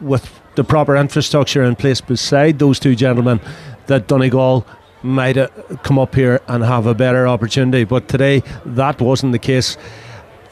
with 0.02 0.38
the 0.54 0.64
proper 0.64 0.96
infrastructure 0.96 1.64
in 1.64 1.76
place 1.76 2.02
beside 2.02 2.58
those 2.58 2.78
two 2.78 2.94
gentlemen, 2.94 3.40
that 3.86 4.06
Donegal 4.06 4.66
might 5.02 5.38
uh, 5.38 5.48
come 5.82 5.98
up 5.98 6.14
here 6.14 6.42
and 6.46 6.62
have 6.62 6.86
a 6.86 6.94
better 6.94 7.26
opportunity. 7.26 7.84
But 7.84 8.06
today, 8.06 8.42
that 8.66 9.00
wasn't 9.00 9.32
the 9.32 9.38
case. 9.38 9.78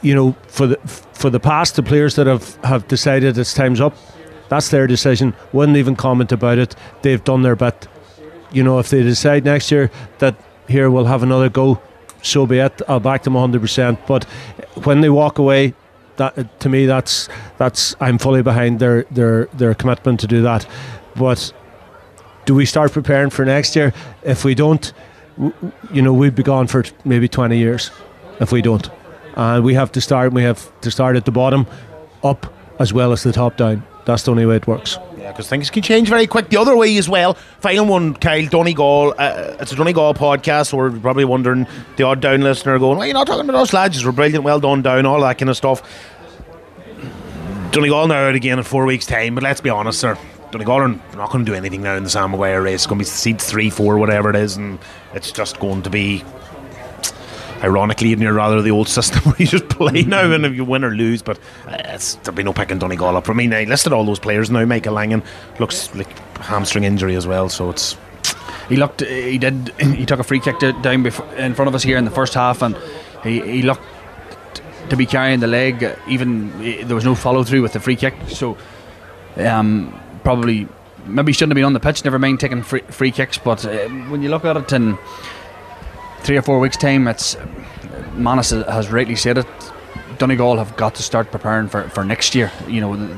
You 0.01 0.15
know, 0.15 0.35
for 0.47 0.67
the 0.67 0.77
for 1.13 1.29
the 1.29 1.39
past, 1.39 1.75
the 1.75 1.83
players 1.83 2.15
that 2.15 2.25
have, 2.27 2.55
have 2.63 2.87
decided 2.87 3.37
it's 3.37 3.53
time's 3.53 3.79
up, 3.79 3.95
that's 4.49 4.69
their 4.69 4.87
decision. 4.87 5.33
Wouldn't 5.53 5.77
even 5.77 5.95
comment 5.95 6.31
about 6.31 6.57
it. 6.57 6.75
They've 7.03 7.23
done 7.23 7.43
their 7.43 7.55
bit 7.55 7.87
you 8.53 8.63
know, 8.63 8.79
if 8.79 8.89
they 8.89 9.03
decide 9.03 9.43
next 9.43 9.71
year 9.71 9.91
that 10.19 10.35
here 10.67 10.89
we'll 10.89 11.05
have 11.05 11.23
another 11.23 11.49
go, 11.49 11.81
so 12.21 12.45
be 12.45 12.59
it. 12.59 12.81
I'll 12.87 12.99
back 12.99 13.23
them 13.23 13.33
100%. 13.33 13.97
But 14.07 14.23
when 14.85 15.01
they 15.01 15.09
walk 15.09 15.39
away, 15.39 15.73
that 16.17 16.59
to 16.59 16.69
me, 16.69 16.85
that's 16.85 17.27
that's 17.57 17.95
I'm 17.99 18.17
fully 18.17 18.43
behind 18.43 18.79
their 18.79 19.03
their 19.09 19.45
their 19.45 19.73
commitment 19.73 20.19
to 20.19 20.27
do 20.27 20.41
that. 20.43 20.67
But 21.15 21.51
do 22.45 22.53
we 22.53 22.65
start 22.65 22.91
preparing 22.91 23.29
for 23.29 23.45
next 23.45 23.75
year? 23.75 23.93
If 24.23 24.45
we 24.45 24.53
don't, 24.53 24.93
you 25.91 26.01
know, 26.01 26.13
we'd 26.13 26.35
be 26.35 26.43
gone 26.43 26.67
for 26.67 26.83
maybe 27.03 27.27
20 27.27 27.57
years. 27.57 27.91
If 28.39 28.51
we 28.51 28.61
don't, 28.61 28.89
and 29.35 29.63
we 29.63 29.73
have 29.73 29.91
to 29.93 30.01
start. 30.01 30.33
We 30.33 30.43
have 30.43 30.71
to 30.81 30.91
start 30.91 31.15
at 31.15 31.25
the 31.25 31.31
bottom, 31.31 31.65
up 32.23 32.51
as 32.79 32.93
well 32.93 33.11
as 33.11 33.23
the 33.23 33.31
top 33.31 33.57
down. 33.57 33.83
That's 34.05 34.23
the 34.23 34.31
only 34.31 34.45
way 34.45 34.57
it 34.57 34.67
works. 34.67 34.97
Yeah, 35.23 35.31
because 35.31 35.47
things 35.47 35.69
can 35.69 35.81
change 35.81 36.09
very 36.09 36.27
quick. 36.27 36.49
The 36.49 36.57
other 36.57 36.75
way 36.75 36.97
as 36.97 37.07
well. 37.07 37.35
Final 37.61 37.85
one, 37.85 38.13
Kyle 38.13 38.45
Donegal. 38.45 39.15
Uh, 39.17 39.55
it's 39.57 39.71
a 39.71 39.75
Donegal 39.77 40.15
podcast, 40.15 40.67
so 40.67 40.77
we're 40.77 40.91
probably 40.91 41.23
wondering 41.23 41.65
the 41.95 42.03
odd 42.03 42.19
down 42.19 42.41
listener 42.41 42.77
going, 42.77 42.97
"Well, 42.97 43.07
you're 43.07 43.13
not 43.13 43.27
talking 43.27 43.47
about 43.47 43.61
us 43.61 43.71
lads? 43.71 44.05
We're 44.05 44.11
brilliant, 44.11 44.43
well 44.43 44.59
done, 44.59 44.81
down, 44.81 45.05
all 45.05 45.21
that 45.21 45.37
kind 45.37 45.49
of 45.49 45.55
stuff." 45.55 45.81
Donegal 47.71 48.09
now 48.09 48.27
out 48.27 48.35
again 48.35 48.57
in 48.57 48.65
four 48.65 48.85
weeks' 48.85 49.05
time, 49.05 49.33
but 49.35 49.45
let's 49.45 49.61
be 49.61 49.69
honest, 49.69 50.01
sir. 50.01 50.17
Donegal 50.51 50.81
are 50.81 50.89
not 50.89 51.31
going 51.31 51.45
to 51.45 51.49
do 51.49 51.55
anything 51.55 51.81
now 51.81 51.95
in 51.95 52.03
the 52.03 52.09
Sam 52.09 52.31
Maguire 52.31 52.61
race. 52.61 52.81
It's 52.81 52.87
going 52.87 52.99
to 52.99 53.03
be 53.03 53.09
seed 53.09 53.41
three, 53.41 53.69
four, 53.69 53.97
whatever 53.97 54.29
it 54.29 54.35
is, 54.35 54.57
and 54.57 54.77
it's 55.13 55.31
just 55.31 55.57
going 55.57 55.83
to 55.83 55.89
be 55.89 56.25
ironically, 57.63 58.09
you're 58.09 58.33
rather 58.33 58.61
the 58.61 58.71
old 58.71 58.87
system 58.87 59.21
where 59.23 59.35
you 59.37 59.47
just 59.47 59.69
play 59.69 60.03
now 60.03 60.31
and 60.31 60.45
if 60.45 60.53
you 60.53 60.65
win 60.65 60.83
or 60.83 60.91
lose. 60.91 61.21
But 61.21 61.39
uh, 61.67 61.97
there'll 62.23 62.35
be 62.35 62.43
no 62.43 62.53
picking 62.53 62.79
Donegal 62.79 63.15
up. 63.17 63.29
I 63.29 63.33
mean, 63.33 63.53
I 63.53 63.63
listed 63.63 63.93
all 63.93 64.05
those 64.05 64.19
players 64.19 64.49
now. 64.51 64.65
Michael 64.65 64.93
Langan 64.93 65.23
looks 65.59 65.93
like 65.95 66.17
hamstring 66.37 66.83
injury 66.83 67.15
as 67.15 67.25
well, 67.25 67.49
so 67.49 67.69
it's. 67.69 67.97
He 68.69 68.75
looked. 68.75 69.01
He 69.01 69.37
did. 69.37 69.73
He 69.79 70.05
took 70.05 70.19
a 70.19 70.23
free 70.23 70.39
kick 70.39 70.59
to, 70.59 70.73
down 70.81 71.03
before, 71.03 71.25
in 71.35 71.53
front 71.53 71.67
of 71.67 71.75
us 71.75 71.83
here 71.83 71.97
in 71.97 72.05
the 72.05 72.11
first 72.11 72.33
half, 72.33 72.61
and 72.61 72.77
he, 73.23 73.39
he 73.41 73.61
looked 73.61 73.83
to 74.89 74.97
be 74.97 75.05
carrying 75.05 75.39
the 75.39 75.47
leg. 75.47 75.97
Even 76.07 76.87
there 76.87 76.95
was 76.95 77.05
no 77.05 77.15
follow 77.15 77.43
through 77.43 77.61
with 77.61 77.73
the 77.73 77.79
free 77.79 77.95
kick, 77.95 78.15
so 78.27 78.57
um, 79.37 79.97
probably 80.23 80.67
maybe 81.05 81.31
he 81.31 81.33
shouldn't 81.33 81.51
have 81.51 81.55
been 81.55 81.65
on 81.65 81.73
the 81.73 81.79
pitch. 81.79 82.03
Never 82.03 82.19
mind 82.19 82.39
taking 82.39 82.63
free, 82.63 82.81
free 82.81 83.11
kicks, 83.11 83.37
but 83.37 83.65
uh, 83.65 83.87
when 84.09 84.21
you 84.21 84.29
look 84.29 84.45
at 84.45 84.57
it 84.57 84.71
in 84.73 84.97
three 86.23 86.37
or 86.37 86.41
four 86.41 86.59
weeks' 86.59 86.77
time, 86.77 87.07
it's 87.07 87.37
Manus 88.13 88.51
has 88.51 88.91
rightly 88.91 89.15
said 89.15 89.37
it. 89.37 89.47
Donegal 90.17 90.57
have 90.57 90.75
got 90.77 90.95
to 90.95 91.03
start 91.03 91.31
preparing 91.31 91.67
for, 91.67 91.89
for 91.89 92.03
next 92.03 92.35
year. 92.35 92.51
You 92.67 92.81
know, 92.81 93.17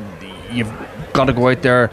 you've 0.51 0.71
got 1.13 1.25
to 1.25 1.33
go 1.33 1.49
out 1.49 1.61
there, 1.61 1.91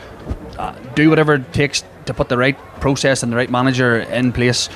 uh, 0.59 0.73
do 0.95 1.11
whatever 1.11 1.35
it 1.35 1.52
takes 1.52 1.85
to 2.07 2.14
put 2.14 2.28
the 2.28 2.38
right 2.38 2.57
process 2.81 3.23
and 3.23 3.33
the 3.33 3.37
right 3.37 3.50
manager 3.50 3.99
in 3.99 4.33
place. 4.33 4.69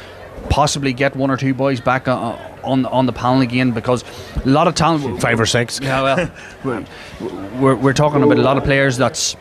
Possibly 0.50 0.92
get 0.92 1.16
one 1.16 1.30
or 1.30 1.36
two 1.36 1.54
boys 1.54 1.80
back 1.80 2.06
uh, 2.06 2.36
on 2.62 2.86
on 2.86 3.06
the 3.06 3.12
panel 3.12 3.40
again 3.40 3.72
because 3.72 4.04
a 4.44 4.48
lot 4.48 4.68
of 4.68 4.74
talent. 4.74 5.20
Five 5.20 5.40
or 5.40 5.46
six. 5.46 5.80
Yeah, 5.80 6.02
well, 6.02 6.30
we're, 6.62 6.84
we're, 7.60 7.74
we're 7.76 7.92
talking 7.92 8.22
about 8.22 8.38
a 8.38 8.42
lot 8.42 8.56
of 8.56 8.64
players 8.64 8.96
that's 8.96 9.36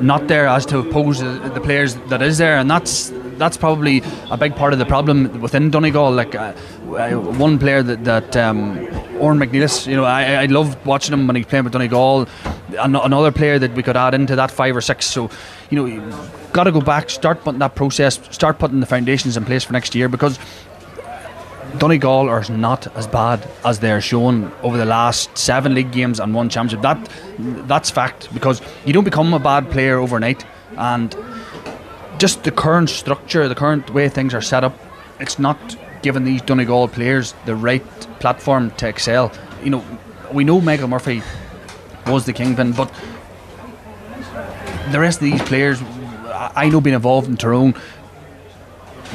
not 0.00 0.26
there 0.26 0.46
as 0.46 0.66
to 0.66 0.78
oppose 0.78 1.20
the, 1.20 1.50
the 1.54 1.60
players 1.60 1.94
that 2.08 2.22
is 2.22 2.38
there, 2.38 2.56
and 2.58 2.70
that's 2.70 3.10
that's 3.38 3.56
probably 3.56 4.02
a 4.30 4.36
big 4.36 4.54
part 4.56 4.72
of 4.72 4.78
the 4.78 4.86
problem 4.86 5.40
within 5.40 5.70
Donegal. 5.70 6.12
Like 6.12 6.34
uh, 6.34 6.52
uh 6.88 7.10
one 7.12 7.58
player 7.58 7.82
that, 7.82 8.04
that 8.04 8.36
um, 8.36 8.76
Odhrán 9.18 9.38
Mac 9.38 9.50
Niallais, 9.50 9.86
you 9.86 9.96
know, 9.96 10.04
I, 10.04 10.42
I 10.42 10.46
loved 10.46 10.84
watching 10.84 11.12
him 11.12 11.26
when 11.26 11.36
he 11.36 11.44
played 11.44 11.64
with 11.64 11.72
Donegal. 11.72 12.28
Another 12.78 13.32
player 13.32 13.58
that 13.58 13.72
we 13.74 13.82
could 13.82 13.96
add 13.96 14.14
into 14.14 14.36
that 14.36 14.50
five 14.50 14.76
or 14.76 14.80
six. 14.80 15.06
So, 15.06 15.30
you 15.70 15.76
know, 15.76 16.10
got 16.52 16.64
to 16.64 16.72
go 16.72 16.80
back, 16.80 17.10
start 17.10 17.42
putting 17.42 17.60
that 17.60 17.74
process, 17.74 18.20
start 18.30 18.58
putting 18.58 18.80
the 18.80 18.86
foundations 18.86 19.36
in 19.36 19.44
place 19.44 19.64
for 19.64 19.72
next 19.72 19.94
year 19.94 20.08
because 20.08 20.38
Donegal 21.78 22.28
are 22.28 22.44
not 22.50 22.86
as 22.96 23.06
bad 23.06 23.46
as 23.64 23.80
they're 23.80 24.00
shown 24.00 24.52
over 24.62 24.76
the 24.76 24.84
last 24.84 25.36
seven 25.36 25.74
league 25.74 25.92
games 25.92 26.20
and 26.20 26.34
one 26.34 26.48
championship. 26.48 26.82
That 26.82 27.08
that's 27.68 27.90
fact 27.90 28.32
because 28.32 28.62
you 28.84 28.92
don't 28.92 29.04
become 29.04 29.34
a 29.34 29.38
bad 29.38 29.70
player 29.70 29.98
overnight, 29.98 30.44
and 30.76 31.14
just 32.18 32.44
the 32.44 32.50
current 32.50 32.90
structure, 32.90 33.48
the 33.48 33.54
current 33.54 33.90
way 33.90 34.08
things 34.08 34.34
are 34.34 34.42
set 34.42 34.64
up, 34.64 34.78
it's 35.20 35.38
not 35.38 35.58
giving 36.02 36.24
these 36.24 36.42
Donegal 36.42 36.88
players 36.88 37.34
the 37.44 37.54
right 37.54 37.84
platform 38.20 38.70
to 38.72 38.88
excel. 38.88 39.32
You 39.62 39.70
know, 39.70 39.84
we 40.32 40.44
know 40.44 40.60
Michael 40.60 40.88
Murphy 40.88 41.22
was 42.06 42.26
the 42.26 42.32
kingpin, 42.32 42.72
but 42.72 42.92
the 44.90 45.00
rest 45.00 45.18
of 45.18 45.24
these 45.24 45.42
players, 45.42 45.80
I 46.54 46.68
know, 46.68 46.80
being 46.80 46.94
involved 46.94 47.28
in 47.28 47.36
Tyrone 47.36 47.74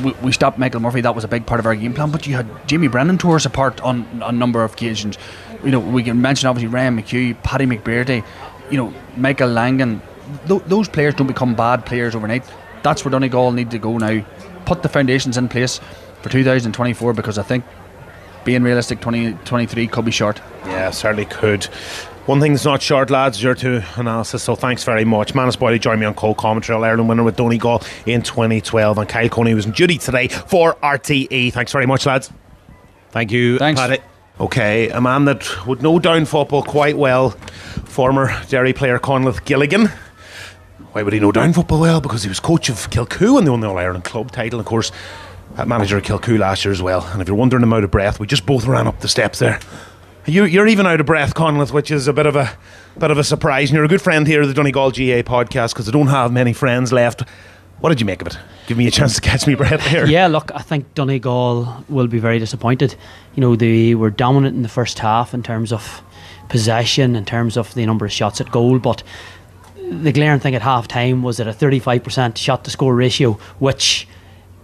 we, 0.04 0.12
we 0.24 0.32
stopped 0.32 0.58
Michael 0.58 0.80
Murphy. 0.80 1.02
That 1.02 1.16
was 1.16 1.24
a 1.24 1.28
big 1.28 1.46
part 1.46 1.60
of 1.60 1.66
our 1.66 1.76
game 1.76 1.94
plan. 1.94 2.12
But 2.12 2.28
you 2.28 2.36
had 2.36 2.68
Jamie 2.68 2.88
Brennan 2.88 3.18
tore 3.18 3.36
us 3.36 3.46
apart 3.46 3.82
on, 3.82 4.06
a 4.24 4.32
number 4.32 4.64
of 4.64 4.74
occasions. 4.74 5.18
You 5.64 5.72
know, 5.72 5.80
we 5.80 6.04
can 6.04 6.22
mention 6.22 6.48
obviously 6.48 6.68
Ryan 6.68 6.98
McHugh, 6.98 7.42
Paddy 7.44 7.66
McBrearty, 7.66 8.24
you 8.70 8.78
know, 8.78 8.94
Michael 9.16 9.50
Langan. 9.50 10.02
Th- 10.48 10.62
those 10.64 10.88
players 10.88 11.16
don't 11.16 11.28
become 11.28 11.56
bad 11.56 11.86
players 11.86 12.16
overnight. 12.16 12.44
That's 12.84 13.04
where 13.06 13.12
Donegal 13.12 13.52
need 13.52 13.72
to 13.72 13.80
go 13.80 13.98
now. 13.98 14.26
Put 14.66 14.84
the 14.84 14.90
foundations 14.90 15.38
in 15.38 15.50
place 15.50 15.80
for 16.22 16.30
2024 16.30 17.14
because 17.14 17.38
I 17.38 17.44
think 17.44 17.64
being 18.44 18.64
realistic, 18.64 19.00
2023 19.00 19.88
could 19.88 20.06
be 20.06 20.12
short. 20.12 20.42
Yeah, 20.66 20.92
certainly 20.92 21.26
could. 21.26 21.68
One 22.28 22.40
thing 22.40 22.54
that's 22.54 22.66
not 22.66 22.82
short, 22.82 23.10
lads, 23.10 23.42
your 23.42 23.56
two 23.56 23.82
analysis, 23.96 24.44
so 24.44 24.56
thanks 24.56 24.84
very 24.84 25.04
much. 25.04 25.34
Manus 25.34 25.56
Boyle 25.56 25.80
joined 25.80 26.00
me 26.00 26.06
on 26.06 26.14
co 26.14 26.36
commentary, 26.36 26.76
All 26.76 26.84
Ireland 26.84 27.10
winner 27.10 27.24
with 27.24 27.36
Donegal 27.36 27.82
in 28.06 28.22
2012, 28.22 28.98
and 28.98 29.10
Kyle 29.10 29.28
Coney 29.28 29.56
was 29.56 29.66
in 29.66 29.72
duty 29.72 29.98
today 29.98 30.28
for 30.28 30.76
RTE. 30.76 31.52
Thanks 31.52 31.72
very 31.72 31.88
much, 31.88 32.06
lads. 32.06 32.32
Thank 33.10 33.32
you, 33.32 33.58
Thanks. 33.58 33.82
Paddy. 33.82 33.98
Okay, 34.40 34.90
a 34.90 35.02
man 35.02 35.26
that 35.26 35.68
would 35.68 35.82
know 35.82 36.00
down 36.00 36.26
football 36.26 36.64
quite 36.64 36.96
well, 36.96 37.32
former 37.86 38.30
Derry 38.50 38.74
player 38.74 39.00
Conleth 39.00 39.44
Gilligan. 39.44 39.92
Why 40.92 41.04
would 41.04 41.14
he 41.14 41.20
know 41.20 41.32
down 41.32 41.54
football 41.54 41.80
well? 41.80 42.02
Because 42.02 42.24
he 42.24 42.30
was 42.30 42.40
coach 42.40 42.68
of 42.70 42.90
Kilcoo 42.90 43.38
and 43.38 43.48
they 43.48 43.52
won 43.52 43.62
the 43.62 43.68
All 43.68 43.78
Ireland 43.78 44.04
club 44.04 44.32
title, 44.32 44.60
of 44.60 44.66
course, 44.66 44.92
at 45.58 45.68
manager 45.68 45.98
of 45.98 46.04
Kilcoo 46.04 46.38
last 46.38 46.66
year 46.66 46.72
as 46.72 46.82
well. 46.82 47.02
And 47.14 47.22
if 47.22 47.28
you're 47.28 47.38
wondering, 47.38 47.64
I'm 47.64 47.72
out 47.72 47.84
of 47.84 47.92
breath, 47.92 48.20
we 48.20 48.28
just 48.28 48.46
both 48.46 48.66
ran 48.66 48.88
up 48.88 49.00
the 49.00 49.08
steps 49.08 49.40
there. 49.40 49.60
You, 50.26 50.44
you're 50.44 50.68
even 50.68 50.86
out 50.86 51.00
of 51.00 51.06
breath, 51.06 51.34
Conleth, 51.34 51.72
which 51.72 51.92
is 51.92 52.08
a 52.08 52.14
bit 52.14 52.26
of 52.26 52.36
a 52.36 52.56
bit 53.00 53.10
of 53.10 53.18
a 53.18 53.24
surprise. 53.24 53.70
And 53.70 53.76
you're 53.76 53.86
a 53.86 53.90
good 53.90 54.02
friend 54.02 54.28
here 54.28 54.42
of 54.42 54.50
the 54.50 54.54
Donegal 54.54 54.92
GA 54.92 55.24
podcast 55.24 55.74
because 55.74 55.88
I 55.88 55.92
don't 55.92 56.08
have 56.08 56.32
many 56.32 56.54
friends 56.54 56.92
left. 56.92 57.24
What 57.80 57.90
did 57.90 58.00
you 58.00 58.06
make 58.06 58.22
of 58.22 58.28
it? 58.28 58.38
Give 58.68 58.78
me 58.78 58.86
a 58.86 58.92
chance 58.92 59.16
to 59.16 59.22
catch 59.22 59.48
me 59.48 59.56
breath 59.56 59.82
here. 59.88 60.06
Yeah, 60.06 60.28
look, 60.28 60.52
I 60.54 60.62
think 60.62 60.94
Donegal 60.94 61.86
will 61.90 62.06
be 62.06 62.20
very 62.20 62.38
disappointed. 62.38 62.96
You 63.34 63.42
know, 63.42 63.56
they 63.56 63.96
were 63.96 64.12
dominant 64.12 64.56
in 64.56 64.62
the 64.62 64.70
first 64.70 65.00
half 65.00 65.34
in 65.34 65.42
terms 65.42 65.74
of 65.74 66.04
possession, 66.50 67.16
in 67.16 67.26
terms 67.26 67.58
of 67.58 67.74
the 67.74 67.86
number 67.86 68.06
of 68.06 68.12
shots 68.12 68.40
at 68.40 68.52
goal, 68.52 68.78
but 68.78 69.02
the 69.92 70.14
glaring 70.14 70.40
thing 70.40 70.56
at 70.56 70.62
half 70.62 70.88
time 70.88 71.22
was 71.22 71.40
at 71.40 71.48
a 71.48 71.52
35% 71.52 72.38
shot 72.38 72.64
to 72.64 72.72
score 72.72 72.96
ratio, 72.96 73.34
which 73.60 74.08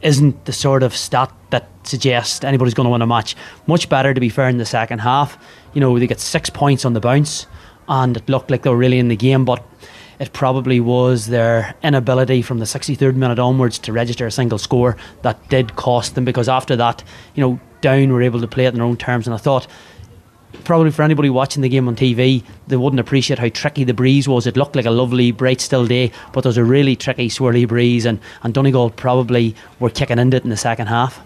isn't 0.01 0.45
the 0.45 0.53
sort 0.53 0.83
of 0.83 0.95
stat 0.95 1.33
that 1.49 1.67
suggests 1.83 2.45
anybody's 2.45 2.73
going 2.73 2.85
to 2.85 2.91
win 2.91 3.01
a 3.01 3.07
match. 3.07 3.35
Much 3.67 3.89
better, 3.89 4.13
to 4.13 4.21
be 4.21 4.29
fair, 4.29 4.47
in 4.47 4.57
the 4.57 4.65
second 4.65 4.99
half. 4.99 5.37
You 5.73 5.81
know, 5.81 5.99
they 5.99 6.07
get 6.07 6.21
six 6.21 6.49
points 6.49 6.85
on 6.85 6.93
the 6.93 7.01
bounce, 7.01 7.45
and 7.89 8.15
it 8.15 8.29
looked 8.29 8.49
like 8.49 8.61
they 8.61 8.69
were 8.69 8.77
really 8.77 8.99
in 8.99 9.09
the 9.09 9.17
game, 9.17 9.43
but 9.43 9.65
it 10.17 10.31
probably 10.31 10.79
was 10.79 11.27
their 11.27 11.75
inability 11.83 12.41
from 12.41 12.59
the 12.59 12.65
63rd 12.65 13.15
minute 13.15 13.37
onwards 13.37 13.77
to 13.79 13.91
register 13.91 14.25
a 14.25 14.31
single 14.31 14.57
score 14.57 14.95
that 15.23 15.49
did 15.49 15.75
cost 15.75 16.15
them 16.15 16.25
because 16.25 16.49
after 16.49 16.75
that, 16.77 17.03
you 17.35 17.41
know, 17.41 17.59
Down 17.81 18.11
were 18.11 18.23
able 18.23 18.41
to 18.41 18.47
play 18.47 18.65
it 18.65 18.69
in 18.69 18.75
their 18.75 18.83
own 18.83 18.97
terms, 18.97 19.27
and 19.27 19.33
I 19.33 19.37
thought 19.37 19.67
probably 20.63 20.91
for 20.91 21.01
anybody 21.01 21.29
watching 21.29 21.61
the 21.61 21.69
game 21.69 21.87
on 21.87 21.95
TV, 21.95 22.43
they 22.67 22.77
wouldn't 22.77 22.99
appreciate 22.99 23.39
how 23.39 23.49
tricky 23.49 23.83
the 23.83 23.93
breeze 23.93 24.27
was. 24.27 24.47
It 24.47 24.57
looked 24.57 24.75
like 24.75 24.85
a 24.85 24.91
lovely, 24.91 25.31
bright, 25.31 25.61
still 25.61 25.85
day, 25.85 26.11
but 26.33 26.41
there 26.41 26.49
was 26.49 26.57
a 26.57 26.63
really 26.63 26.95
tricky, 26.95 27.29
swirly 27.29 27.67
breeze, 27.67 28.05
and, 28.05 28.19
and 28.43 28.53
Donegal 28.53 28.91
probably 28.91 29.55
were 29.79 29.89
kicking 29.89 30.19
into 30.19 30.37
it 30.37 30.43
in 30.43 30.49
the 30.49 30.57
second 30.57 30.87
half. 30.87 31.21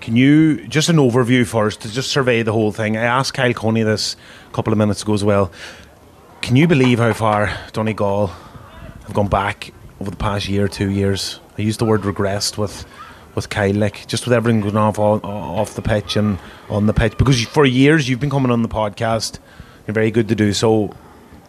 Can 0.00 0.16
you 0.16 0.66
just 0.68 0.90
an 0.90 0.96
overview 0.96 1.46
first 1.46 1.80
to 1.80 1.90
just 1.90 2.10
survey 2.10 2.42
the 2.42 2.52
whole 2.52 2.72
thing? 2.72 2.96
I 2.96 3.04
asked 3.04 3.32
Kyle 3.32 3.54
Coney 3.54 3.82
this 3.82 4.16
a 4.48 4.52
couple 4.52 4.72
of 4.72 4.78
minutes 4.78 5.02
ago 5.02 5.14
as 5.14 5.24
well. 5.24 5.50
Can 6.42 6.56
you 6.56 6.68
believe 6.68 6.98
how 6.98 7.14
far 7.14 7.50
Donegal 7.72 8.26
have 8.26 9.14
gone 9.14 9.28
back 9.28 9.72
over 10.00 10.10
the 10.10 10.16
past 10.16 10.46
year, 10.46 10.68
two 10.68 10.90
years? 10.90 11.40
I 11.56 11.62
used 11.62 11.80
the 11.80 11.86
word 11.86 12.02
regressed 12.02 12.58
with 12.58 12.84
with 13.34 13.48
Kyle, 13.48 13.74
like 13.74 14.06
just 14.06 14.24
with 14.24 14.32
everything 14.32 14.60
going 14.60 14.76
off 14.76 14.98
off 14.98 15.74
the 15.74 15.82
pitch 15.82 16.16
and 16.16 16.38
on 16.68 16.86
the 16.86 16.94
pitch, 16.94 17.16
because 17.18 17.42
for 17.44 17.64
years 17.64 18.08
you've 18.08 18.20
been 18.20 18.30
coming 18.30 18.50
on 18.50 18.62
the 18.62 18.68
podcast. 18.68 19.38
You're 19.86 19.94
very 19.94 20.10
good 20.10 20.28
to 20.28 20.34
do 20.34 20.52
so, 20.54 20.94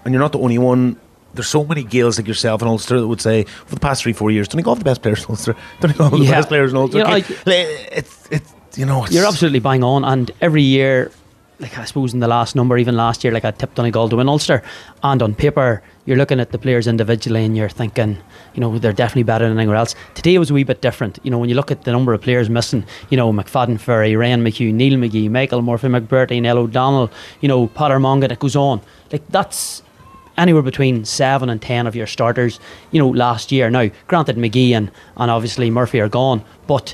and 0.04 0.14
you're 0.14 0.22
not 0.22 0.34
the 0.34 0.40
only 0.40 0.58
one. 0.58 1.00
There's 1.34 1.48
so 1.48 1.64
many 1.64 1.84
Gaels 1.84 2.18
like 2.18 2.28
yourself 2.28 2.62
and 2.62 2.70
Ulster 2.70 3.00
that 3.00 3.08
would 3.08 3.22
say 3.22 3.44
for 3.44 3.76
the 3.76 3.80
past 3.80 4.04
three, 4.04 4.14
four 4.14 4.32
years, 4.32 4.48
Donegal 4.48 4.76
have 4.76 4.84
the 4.84 4.90
best 4.90 5.02
players 5.02 5.24
in 5.24 5.32
Ulster. 5.32 5.56
Donegal 5.80 6.10
have 6.10 6.20
yeah. 6.20 6.26
the 6.26 6.32
best 6.32 6.48
players 6.50 6.72
in 6.72 6.78
Ulster. 6.78 6.98
You 6.98 7.04
know, 7.04 7.10
like, 7.10 7.26
it's, 7.46 8.28
it's, 8.30 8.54
you 8.76 8.86
know, 8.86 9.06
it's 9.06 9.14
you're 9.14 9.26
absolutely 9.26 9.60
bang 9.60 9.84
on, 9.84 10.04
and 10.04 10.32
every 10.42 10.64
year 10.64 11.12
like 11.60 11.78
I 11.78 11.86
suppose 11.86 12.14
in 12.14 12.20
the 12.20 12.28
last 12.28 12.56
number, 12.56 12.78
even 12.78 12.96
last 12.96 13.24
year, 13.24 13.34
like 13.34 13.46
I 13.46 13.52
tipped 13.52 13.76
Donegal 13.76 14.10
to 14.10 14.18
win 14.18 14.28
Ulster, 14.28 14.62
and 15.04 15.22
on 15.22 15.36
paper 15.36 15.82
you're 16.06 16.18
looking 16.18 16.40
at 16.40 16.52
the 16.52 16.58
players 16.58 16.88
individually 16.88 17.44
and 17.44 17.58
you're 17.58 17.70
thinking, 17.70 18.18
you 18.54 18.62
know, 18.62 18.78
they're 18.78 18.94
definitely 18.94 19.24
better 19.24 19.50
than 19.50 19.58
anywhere 19.58 19.76
else. 19.76 19.96
Today 20.14 20.38
was 20.38 20.52
a 20.52 20.54
wee 20.54 20.64
bit 20.64 20.82
different. 20.82 21.20
You 21.24 21.32
know, 21.32 21.40
when 21.40 21.50
you 21.50 21.56
look 21.56 21.72
at 21.72 21.84
the 21.84 21.92
number 21.92 22.14
of 22.14 22.22
players 22.22 22.50
missing, 22.50 22.86
you 23.10 23.18
know, 23.18 23.34
McFadden 23.34 23.80
Ferry, 23.80 24.16
Ryan 24.16 24.44
McHugh, 24.44 24.74
Neil 24.74 24.94
McGee, 25.00 25.30
Michael 25.30 25.64
Murphy, 25.64 25.88
McBrearty, 25.88 26.42
Niall 26.42 26.60
O'Donnell, 26.60 27.12
you 27.42 27.48
know, 27.48 27.68
Peadar 27.68 28.00
Mogan, 28.00 28.32
it 28.32 28.40
goes 28.40 28.56
on. 28.56 28.82
Like 29.12 29.28
that's 29.30 29.82
anywhere 30.38 30.62
between 30.62 31.06
seven 31.06 31.50
and 31.50 31.62
ten 31.62 31.88
of 31.88 31.96
your 31.96 32.08
starters, 32.08 32.60
you 32.92 33.00
know, 33.00 33.10
last 33.10 33.52
year. 33.52 33.70
Now, 33.70 33.90
granted 34.08 34.36
McGee 34.36 34.72
and, 34.72 34.92
and 35.18 35.32
obviously 35.32 35.72
Murphy 35.72 36.00
are 36.02 36.10
gone, 36.10 36.44
but 36.68 36.94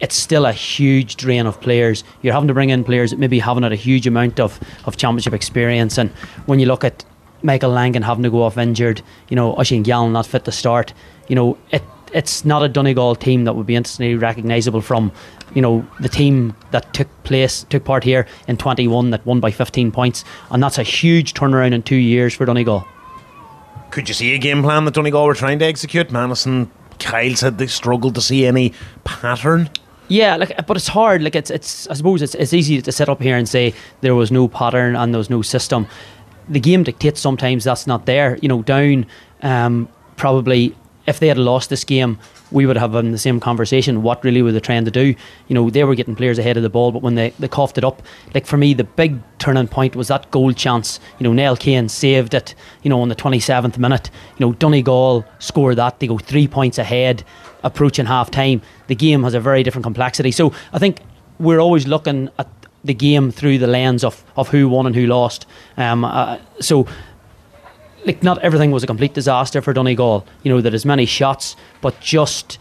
it's 0.00 0.16
still 0.16 0.46
a 0.46 0.52
huge 0.52 1.16
drain 1.16 1.46
of 1.46 1.60
players. 1.60 2.04
You're 2.22 2.32
having 2.32 2.48
to 2.48 2.54
bring 2.54 2.70
in 2.70 2.84
players 2.84 3.10
that 3.10 3.18
maybe 3.18 3.38
haven't 3.38 3.62
had 3.62 3.72
a 3.72 3.76
huge 3.76 4.06
amount 4.06 4.40
of, 4.40 4.58
of 4.86 4.96
championship 4.96 5.34
experience. 5.34 5.98
And 5.98 6.10
when 6.46 6.58
you 6.58 6.66
look 6.66 6.84
at 6.84 7.04
Michael 7.42 7.70
Langan 7.70 8.02
having 8.02 8.22
to 8.22 8.30
go 8.30 8.42
off 8.42 8.56
injured, 8.56 9.02
you 9.28 9.36
know, 9.36 9.54
Oisín 9.54 9.84
Gallen 9.84 10.12
not 10.12 10.26
fit 10.26 10.44
to 10.46 10.52
start, 10.52 10.92
you 11.28 11.36
know, 11.36 11.58
it 11.70 11.82
it's 12.12 12.44
not 12.44 12.62
a 12.62 12.68
Donegal 12.68 13.14
team 13.14 13.44
that 13.44 13.54
would 13.54 13.66
be 13.66 13.76
instantly 13.76 14.14
recognisable 14.14 14.80
from, 14.80 15.12
you 15.54 15.62
know, 15.62 15.86
the 16.00 16.08
team 16.08 16.56
that 16.72 16.92
took 16.92 17.08
place, 17.22 17.64
took 17.70 17.84
part 17.84 18.04
here 18.04 18.26
in 18.48 18.56
21 18.56 19.10
that 19.10 19.24
won 19.24 19.40
by 19.40 19.50
15 19.50 19.92
points. 19.92 20.24
And 20.50 20.62
that's 20.62 20.78
a 20.78 20.82
huge 20.82 21.34
turnaround 21.34 21.72
in 21.72 21.82
two 21.82 21.96
years 21.96 22.34
for 22.34 22.44
Donegal. 22.44 22.86
Could 23.90 24.08
you 24.08 24.14
see 24.14 24.34
a 24.34 24.38
game 24.38 24.62
plan 24.62 24.84
that 24.84 24.94
Donegal 24.94 25.26
were 25.26 25.34
trying 25.34 25.58
to 25.60 25.64
execute? 25.64 26.10
Manison, 26.10 26.70
Kyle 26.98 27.34
said 27.34 27.58
they 27.58 27.66
struggled 27.66 28.14
to 28.14 28.20
see 28.20 28.46
any 28.46 28.72
pattern. 29.04 29.70
Yeah, 30.10 30.36
like, 30.36 30.66
but 30.66 30.76
it's 30.76 30.88
hard. 30.88 31.22
Like, 31.22 31.36
it's, 31.36 31.50
it's. 31.50 31.86
I 31.86 31.94
suppose 31.94 32.20
it's, 32.20 32.34
it's 32.34 32.52
easy 32.52 32.82
to 32.82 32.92
sit 32.92 33.08
up 33.08 33.22
here 33.22 33.36
and 33.36 33.48
say 33.48 33.72
there 34.00 34.16
was 34.16 34.32
no 34.32 34.48
pattern 34.48 34.96
and 34.96 35.14
there 35.14 35.18
was 35.18 35.30
no 35.30 35.40
system. 35.40 35.86
The 36.48 36.58
game 36.58 36.82
dictates 36.82 37.20
sometimes 37.20 37.62
that's 37.62 37.86
not 37.86 38.06
there. 38.06 38.36
You 38.42 38.48
know, 38.48 38.62
down 38.62 39.06
um, 39.42 39.88
probably 40.16 40.74
if 41.10 41.18
they 41.18 41.28
had 41.28 41.36
lost 41.36 41.68
this 41.68 41.84
game, 41.84 42.18
we 42.50 42.64
would 42.64 42.76
have 42.76 42.92
been 42.92 43.12
the 43.12 43.18
same 43.18 43.40
conversation. 43.40 44.02
What 44.02 44.24
really 44.24 44.42
were 44.42 44.52
they 44.52 44.60
trying 44.60 44.84
to 44.84 44.90
do? 44.90 45.14
You 45.48 45.54
know, 45.54 45.68
they 45.68 45.84
were 45.84 45.94
getting 45.94 46.16
players 46.16 46.38
ahead 46.38 46.56
of 46.56 46.62
the 46.62 46.70
ball, 46.70 46.92
but 46.92 47.02
when 47.02 47.16
they, 47.16 47.30
they 47.38 47.48
coughed 47.48 47.76
it 47.76 47.84
up, 47.84 48.02
like 48.34 48.46
for 48.46 48.56
me, 48.56 48.72
the 48.72 48.84
big 48.84 49.20
turning 49.38 49.68
point 49.68 49.94
was 49.96 50.08
that 50.08 50.30
goal 50.30 50.52
chance. 50.52 51.00
You 51.18 51.24
know, 51.24 51.32
Niall 51.32 51.56
Kane 51.56 51.88
saved 51.88 52.32
it, 52.32 52.54
you 52.82 52.88
know, 52.88 53.02
on 53.02 53.08
the 53.08 53.16
27th 53.16 53.76
minute. 53.76 54.10
You 54.38 54.46
know, 54.46 54.52
Donegal 54.54 55.24
scored 55.40 55.76
that. 55.76 56.00
They 56.00 56.06
go 56.06 56.18
three 56.18 56.48
points 56.48 56.78
ahead, 56.78 57.24
approaching 57.62 58.06
half 58.06 58.30
time. 58.30 58.62
The 58.86 58.94
game 58.94 59.24
has 59.24 59.34
a 59.34 59.40
very 59.40 59.62
different 59.62 59.84
complexity. 59.84 60.30
So 60.30 60.54
I 60.72 60.78
think 60.78 61.00
we're 61.38 61.60
always 61.60 61.86
looking 61.86 62.30
at 62.38 62.48
the 62.84 62.94
game 62.94 63.30
through 63.30 63.58
the 63.58 63.66
lens 63.66 64.04
of, 64.04 64.24
of 64.36 64.48
who 64.48 64.68
won 64.68 64.86
and 64.86 64.94
who 64.94 65.06
lost. 65.06 65.46
Um, 65.76 66.04
uh, 66.04 66.38
so 66.60 66.86
like 68.06 68.22
not 68.22 68.38
everything 68.38 68.70
was 68.70 68.82
a 68.82 68.86
complete 68.86 69.14
disaster 69.14 69.60
for 69.60 69.72
Donegal. 69.72 70.26
You 70.42 70.52
know, 70.52 70.60
there 70.60 70.74
is 70.74 70.84
many 70.84 71.06
shots, 71.06 71.56
but 71.80 72.00
just 72.00 72.58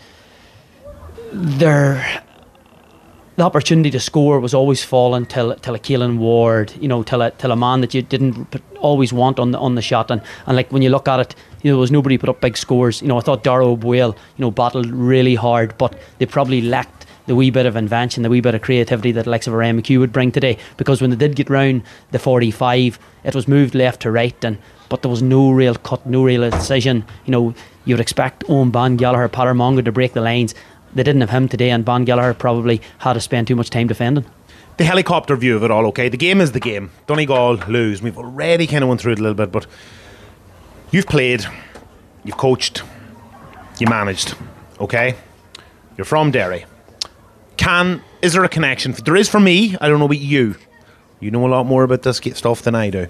their 1.31 2.23
the 3.39 3.45
opportunity 3.45 3.89
to 3.89 4.01
score 4.01 4.37
was 4.41 4.53
always 4.53 4.83
falling 4.83 5.25
till 5.25 5.55
till 5.55 5.73
a 5.73 5.79
Keelan 5.79 6.17
Ward, 6.17 6.73
you 6.81 6.89
know, 6.89 7.03
till 7.03 7.21
a 7.21 7.31
till 7.31 7.51
a 7.51 7.55
man 7.55 7.79
that 7.81 7.93
you 7.93 8.01
didn't 8.01 8.61
always 8.79 9.13
want 9.13 9.39
on 9.39 9.51
the 9.51 9.59
on 9.59 9.75
the 9.75 9.81
shot, 9.81 10.11
and 10.11 10.21
and 10.45 10.57
like 10.57 10.71
when 10.73 10.81
you 10.81 10.89
look 10.89 11.07
at 11.07 11.19
it, 11.21 11.35
you 11.63 11.71
know, 11.71 11.75
there 11.75 11.81
was 11.81 11.91
nobody 11.91 12.17
put 12.17 12.27
up 12.27 12.41
big 12.41 12.57
scores. 12.57 13.01
You 13.01 13.07
know, 13.07 13.17
I 13.17 13.21
thought 13.21 13.43
Dara 13.43 13.65
O'Boyle, 13.65 14.15
you 14.35 14.41
know, 14.41 14.51
battled 14.51 14.87
really 14.87 15.35
hard, 15.35 15.77
but 15.77 15.97
they 16.17 16.25
probably 16.25 16.61
lacked 16.61 17.05
the 17.27 17.35
wee 17.35 17.49
bit 17.49 17.65
of 17.65 17.77
invention, 17.77 18.23
the 18.23 18.29
wee 18.29 18.41
bit 18.41 18.55
of 18.55 18.61
creativity 18.61 19.13
that 19.13 19.27
Alexa 19.27 19.51
Ray 19.51 19.69
McHugh 19.69 19.99
would 19.99 20.11
bring 20.11 20.31
today. 20.31 20.57
Because 20.75 20.99
when 20.99 21.11
they 21.11 21.15
did 21.15 21.35
get 21.35 21.49
round 21.49 21.83
the 22.11 22.19
45, 22.19 22.99
it 23.23 23.35
was 23.35 23.47
moved 23.47 23.75
left 23.75 24.01
to 24.01 24.11
right, 24.11 24.43
and 24.43 24.57
but 24.89 25.01
there 25.01 25.11
was 25.11 25.21
no 25.21 25.51
real 25.51 25.75
cut, 25.75 26.05
no 26.05 26.23
real 26.23 26.49
decision. 26.49 27.05
You 27.25 27.31
know, 27.31 27.53
you 27.85 27.95
would 27.95 28.01
expect 28.01 28.43
Eoghan 28.45 28.71
Bán 28.71 28.97
Gallagher, 28.97 29.29
Peadar 29.29 29.55
Mogan 29.55 29.85
to 29.85 29.91
break 29.91 30.13
the 30.13 30.21
lines. 30.21 30.53
They 30.93 31.03
didn't 31.03 31.21
have 31.21 31.29
him 31.29 31.47
today, 31.47 31.69
and 31.69 31.85
Bán 31.85 32.05
Gallagher 32.05 32.33
probably 32.33 32.81
had 32.99 33.13
to 33.13 33.21
spend 33.21 33.47
too 33.47 33.55
much 33.55 33.69
time 33.69 33.87
defending. 33.87 34.25
The 34.77 34.85
helicopter 34.85 35.35
view 35.35 35.55
of 35.55 35.63
it 35.63 35.71
all, 35.71 35.85
okay? 35.87 36.09
The 36.09 36.17
game 36.17 36.41
is 36.41 36.53
the 36.53 36.59
game. 36.59 36.91
Donegal 37.05 37.55
lose. 37.67 38.01
We've 38.01 38.17
already 38.17 38.65
kind 38.65 38.83
of 38.83 38.89
went 38.89 39.01
through 39.01 39.13
it 39.13 39.19
a 39.19 39.21
little 39.21 39.35
bit, 39.35 39.51
but 39.51 39.67
you've 40.91 41.05
played, 41.05 41.45
you've 42.23 42.37
coached, 42.37 42.81
you 43.77 43.87
managed, 43.87 44.35
okay? 44.79 45.15
You're 45.97 46.05
from 46.05 46.31
Derry. 46.31 46.65
Can 47.57 48.01
is 48.21 48.33
there 48.33 48.43
a 48.43 48.49
connection? 48.49 48.93
There 48.93 49.15
is 49.15 49.29
for 49.29 49.39
me. 49.39 49.75
I 49.79 49.89
don't 49.89 49.99
know 49.99 50.05
about 50.05 50.19
you. 50.19 50.55
You 51.19 51.31
know 51.31 51.45
a 51.45 51.49
lot 51.49 51.65
more 51.65 51.83
about 51.83 52.03
this 52.03 52.21
stuff 52.35 52.61
than 52.61 52.75
I 52.75 52.89
do. 52.89 53.07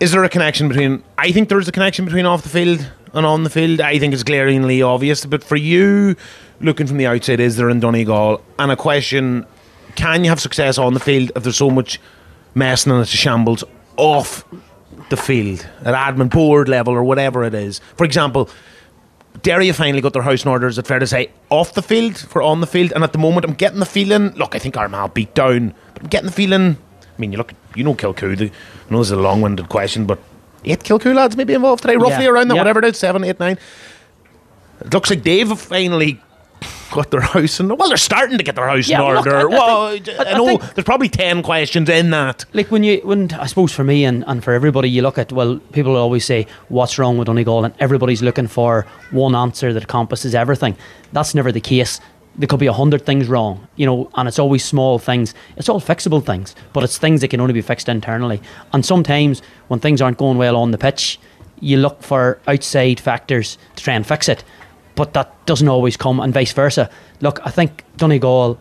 Is 0.00 0.12
there 0.12 0.24
a 0.24 0.30
connection 0.30 0.66
between? 0.66 1.04
I 1.18 1.30
think 1.30 1.50
there's 1.50 1.68
a 1.68 1.72
connection 1.72 2.06
between 2.06 2.24
off 2.24 2.42
the 2.42 2.48
field 2.48 2.90
and 3.12 3.26
on 3.26 3.44
the 3.44 3.50
field. 3.50 3.82
I 3.82 3.98
think 3.98 4.14
it's 4.14 4.22
glaringly 4.22 4.80
obvious. 4.80 5.26
But 5.26 5.44
for 5.44 5.56
you, 5.56 6.16
looking 6.62 6.86
from 6.86 6.96
the 6.96 7.06
outside, 7.06 7.38
is 7.38 7.56
there 7.58 7.68
in 7.68 7.80
Donegal? 7.80 8.42
And 8.58 8.72
a 8.72 8.76
question: 8.76 9.44
Can 9.96 10.24
you 10.24 10.30
have 10.30 10.40
success 10.40 10.78
on 10.78 10.94
the 10.94 11.00
field 11.00 11.32
if 11.36 11.42
there's 11.42 11.58
so 11.58 11.68
much 11.68 12.00
messing 12.54 12.92
and 12.92 13.02
it's 13.02 13.12
a 13.12 13.16
shambles 13.18 13.62
off 13.98 14.42
the 15.10 15.18
field 15.18 15.68
at 15.82 15.94
admin 15.94 16.30
board 16.30 16.70
level 16.70 16.94
or 16.94 17.04
whatever 17.04 17.44
it 17.44 17.54
is? 17.54 17.80
For 17.96 18.04
example. 18.04 18.48
Derry 19.42 19.68
have 19.68 19.76
finally 19.76 20.00
got 20.00 20.12
their 20.12 20.22
house 20.22 20.44
in 20.44 20.50
order, 20.50 20.66
is 20.66 20.76
it 20.76 20.88
fair 20.88 20.98
to 20.98 21.06
say, 21.06 21.30
off 21.50 21.74
the 21.74 21.82
field 21.82 22.18
for 22.18 22.42
on 22.42 22.60
the 22.60 22.66
field? 22.66 22.92
And 22.92 23.04
at 23.04 23.12
the 23.12 23.18
moment, 23.18 23.46
I'm 23.46 23.54
getting 23.54 23.78
the 23.78 23.86
feeling. 23.86 24.30
Look, 24.30 24.56
I 24.56 24.58
think 24.58 24.76
Armagh 24.76 25.14
beat 25.14 25.36
down, 25.36 25.72
but 25.94 26.02
I'm 26.02 26.08
getting 26.08 26.26
the 26.26 26.32
feeling 26.32 26.76
mean, 27.20 27.32
you 27.32 27.38
look, 27.38 27.52
you 27.76 27.84
know 27.84 27.94
Kilcoo. 27.94 28.36
The, 28.36 28.46
I 28.46 28.90
know 28.92 28.98
this 28.98 29.08
is 29.08 29.12
a 29.12 29.16
long-winded 29.16 29.68
question, 29.68 30.06
but 30.06 30.18
eight 30.64 30.80
Kilcoo 30.80 31.14
lads 31.14 31.36
maybe 31.36 31.54
involved 31.54 31.82
today, 31.82 31.96
roughly 31.96 32.24
Yeah. 32.24 32.30
around 32.30 32.48
that, 32.48 32.54
Yeah. 32.54 32.60
whatever 32.60 32.78
it 32.80 32.84
is, 32.86 32.98
seven, 32.98 33.24
eight, 33.24 33.38
nine. 33.40 33.58
It 34.80 34.92
looks 34.92 35.10
like 35.10 35.22
they've 35.22 35.58
finally 35.58 36.20
got 36.90 37.10
their 37.10 37.20
house 37.20 37.60
in. 37.60 37.66
Order. 37.70 37.78
Well, 37.78 37.88
they're 37.88 37.96
starting 37.98 38.38
to 38.38 38.44
get 38.44 38.56
their 38.56 38.66
house 38.68 38.88
Yeah, 38.88 39.00
in 39.02 39.14
look, 39.14 39.26
order. 39.26 39.36
I- 39.36 39.40
I 39.42 39.44
well, 39.44 39.90
think- 39.92 40.08
I, 40.08 40.22
I- 40.24 40.32
I 40.32 40.36
know 40.36 40.46
think- 40.46 40.74
there's 40.74 40.84
probably 40.84 41.08
ten 41.08 41.42
questions 41.42 41.88
in 41.88 42.10
that. 42.10 42.44
Like 42.52 42.70
when 42.70 42.82
you, 42.82 43.00
when 43.04 43.30
I 43.32 43.46
suppose 43.46 43.72
for 43.72 43.84
me 43.84 44.04
and, 44.04 44.24
and 44.26 44.42
for 44.42 44.52
everybody, 44.52 44.88
you 44.90 45.02
look 45.02 45.18
at 45.18 45.32
well, 45.32 45.58
people 45.72 45.96
always 45.96 46.24
say 46.24 46.46
what's 46.68 46.98
wrong 46.98 47.16
with 47.18 47.26
Donegal, 47.26 47.64
and 47.64 47.74
everybody's 47.78 48.22
looking 48.22 48.46
for 48.48 48.86
one 49.12 49.34
answer 49.34 49.72
that 49.72 49.82
encompasses 49.82 50.34
everything. 50.34 50.76
That's 51.12 51.34
never 51.34 51.52
the 51.52 51.60
case. 51.60 52.00
There 52.36 52.46
could 52.46 52.60
be 52.60 52.66
a 52.66 52.72
hundred 52.72 53.04
things 53.04 53.28
wrong, 53.28 53.66
you 53.76 53.86
know, 53.86 54.10
and 54.14 54.28
it's 54.28 54.38
always 54.38 54.64
small 54.64 54.98
things. 54.98 55.34
It's 55.56 55.68
all 55.68 55.80
fixable 55.80 56.24
things, 56.24 56.54
but 56.72 56.84
it's 56.84 56.96
things 56.96 57.20
that 57.20 57.28
can 57.28 57.40
only 57.40 57.52
be 57.52 57.60
fixed 57.60 57.88
internally. 57.88 58.40
And 58.72 58.86
sometimes 58.86 59.42
when 59.68 59.80
things 59.80 60.00
aren't 60.00 60.18
going 60.18 60.38
well 60.38 60.56
on 60.56 60.70
the 60.70 60.78
pitch, 60.78 61.18
you 61.60 61.76
look 61.76 62.02
for 62.02 62.38
outside 62.46 63.00
factors 63.00 63.58
to 63.76 63.84
try 63.84 63.94
and 63.94 64.06
fix 64.06 64.28
it, 64.28 64.44
but 64.94 65.12
that 65.14 65.34
doesn't 65.46 65.68
always 65.68 65.96
come, 65.96 66.20
and 66.20 66.32
vice 66.32 66.52
versa. 66.52 66.88
Look, 67.20 67.40
I 67.44 67.50
think 67.50 67.84
Donegal 67.96 68.58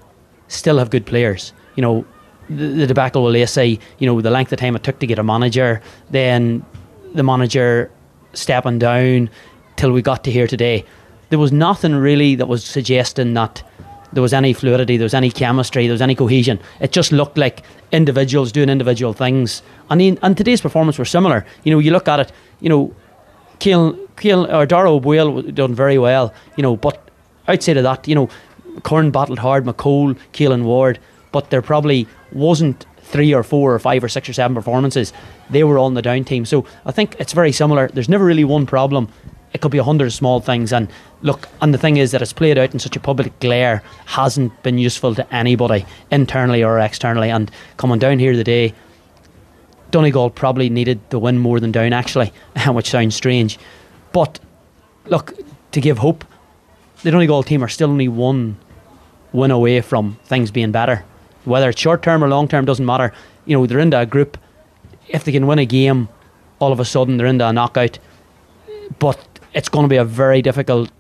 still 0.48 0.78
have 0.80 0.90
good 0.90 1.06
players. 1.06 1.54
You 1.76 1.82
know, 1.82 2.06
the, 2.50 2.68
the 2.68 2.88
debacle 2.88 3.24
with 3.24 3.34
Lacey, 3.34 3.80
you 4.00 4.08
know, 4.08 4.20
the 4.20 4.32
length 4.32 4.52
of 4.52 4.60
time 4.60 4.76
it 4.76 4.84
took 4.84 5.00
to 5.00 5.08
get 5.08 5.20
a 5.20 5.24
manager, 5.24 5.82
then 6.10 6.66
the 7.14 7.24
manager 7.24 7.92
stepping 8.34 8.80
down 8.80 9.30
till 9.76 9.92
we 9.92 10.02
got 10.02 10.24
to 10.26 10.32
here 10.32 10.48
today. 10.48 10.86
There 11.30 11.40
was 11.40 11.52
nothing 11.52 11.96
really 11.96 12.36
that 12.36 12.48
was 12.48 12.64
suggesting 12.64 13.34
that 13.36 13.64
there 14.12 14.24
was 14.24 14.34
any 14.34 14.54
fluidity, 14.54 14.98
there 14.98 15.06
was 15.06 15.14
any 15.14 15.30
chemistry, 15.30 15.86
there 15.86 15.94
was 15.94 16.02
any 16.02 16.16
cohesion. 16.16 16.60
It 16.80 16.92
just 16.92 17.12
looked 17.12 17.38
like 17.38 17.64
individuals 17.92 18.52
doing 18.52 18.70
individual 18.70 19.14
things. 19.14 19.62
And, 19.90 20.02
in, 20.02 20.20
and 20.24 20.36
today's 20.36 20.62
performance 20.62 20.98
were 20.98 21.06
similar. 21.06 21.46
You 21.64 21.72
know, 21.72 21.80
you 21.80 21.92
look 21.92 22.08
at 22.08 22.20
it, 22.20 22.32
you 22.60 22.70
know, 22.70 22.96
Keelan, 23.60 23.98
Keelan 24.16 24.52
or 24.54 24.66
Dara 24.66 24.92
O'Boyle 24.92 25.42
done 25.44 25.76
very 25.76 25.98
well, 25.98 26.34
you 26.56 26.64
know, 26.64 26.76
but 26.76 27.10
outside 27.48 27.78
of 27.78 27.84
that, 27.84 28.08
you 28.08 28.16
know, 28.16 28.30
Curran 28.84 29.12
battled 29.12 29.40
hard, 29.40 29.66
McCole, 29.66 30.18
Keelan 30.34 30.64
Ward, 30.64 31.00
but 31.32 31.50
there 31.50 31.62
probably 31.62 32.08
wasn't 32.32 32.86
three 33.02 33.34
or 33.34 33.44
four 33.44 33.74
or 33.74 33.80
five 33.80 34.04
or 34.04 34.10
six 34.10 34.30
or 34.30 34.34
seven 34.34 34.56
performances. 34.56 35.14
They 35.50 35.64
were 35.64 35.78
all 35.78 35.88
in 35.88 35.96
the 35.96 36.02
down 36.02 36.24
team. 36.24 36.46
So 36.46 36.66
I 36.86 36.92
think 36.92 37.16
it's 37.20 37.34
very 37.34 37.52
similar. 37.52 37.88
There's 37.90 38.10
never 38.10 38.26
really 38.26 38.44
one 38.44 38.66
problem. 38.66 39.10
It 39.54 39.62
could 39.62 39.72
be 39.72 39.78
a 39.78 39.84
hundred 39.84 40.12
small 40.12 40.40
things. 40.40 40.72
And 40.72 40.90
look, 41.22 41.48
and 41.62 41.74
the 41.74 41.78
thing 41.78 41.98
is 41.98 42.12
that 42.12 42.22
it's 42.22 42.34
played 42.34 42.58
out 42.58 42.74
in 42.74 42.80
such 42.80 42.96
a 42.96 43.00
public 43.00 43.40
glare 43.40 43.82
hasn't 44.06 44.62
been 44.64 44.78
useful 44.78 45.16
to 45.16 45.34
anybody, 45.36 45.86
internally 46.12 46.64
or 46.64 46.80
externally. 46.80 47.30
And 47.30 47.50
coming 47.78 48.00
down 48.00 48.20
here 48.20 48.34
today, 48.34 48.74
Donegal 49.92 50.30
probably 50.30 50.70
needed 50.70 51.00
the 51.10 51.20
win 51.20 51.40
more 51.40 51.60
than 51.60 51.72
down, 51.72 51.94
actually, 51.94 52.32
which 52.68 52.90
sounds 52.90 53.16
strange. 53.16 53.58
But 54.12 54.40
look, 55.06 55.34
to 55.72 55.82
give 55.82 55.98
hope, 55.98 56.26
the 57.04 57.12
Donegal 57.12 57.44
team 57.44 57.64
are 57.64 57.68
still 57.70 57.90
only 57.90 58.08
one 58.08 58.58
win 59.32 59.52
away 59.52 59.82
from 59.82 60.18
things 60.26 60.52
being 60.52 60.72
better. 60.72 61.06
Whether 61.46 61.70
it's 61.70 61.82
short 61.82 62.04
term 62.04 62.24
or 62.24 62.28
long 62.28 62.48
term 62.48 62.66
doesn't 62.66 62.86
matter. 62.86 63.14
You 63.46 63.58
know, 63.58 63.66
they're 63.66 63.80
in 63.80 63.94
a 63.94 64.06
group. 64.06 64.38
If 65.08 65.24
they 65.24 65.32
can 65.32 65.48
win 65.48 65.60
a 65.60 65.66
game, 65.66 66.10
all 66.60 66.72
of 66.72 66.80
a 66.80 66.86
sudden 66.86 67.18
they're 67.18 67.28
in 67.28 67.42
a 67.42 67.54
knockout. 67.54 67.98
But 69.00 69.26
it's 69.54 69.70
going 69.70 69.84
to 69.84 69.90
be 69.90 69.98
a 69.98 70.06
very 70.06 70.42
difficult 70.42 70.92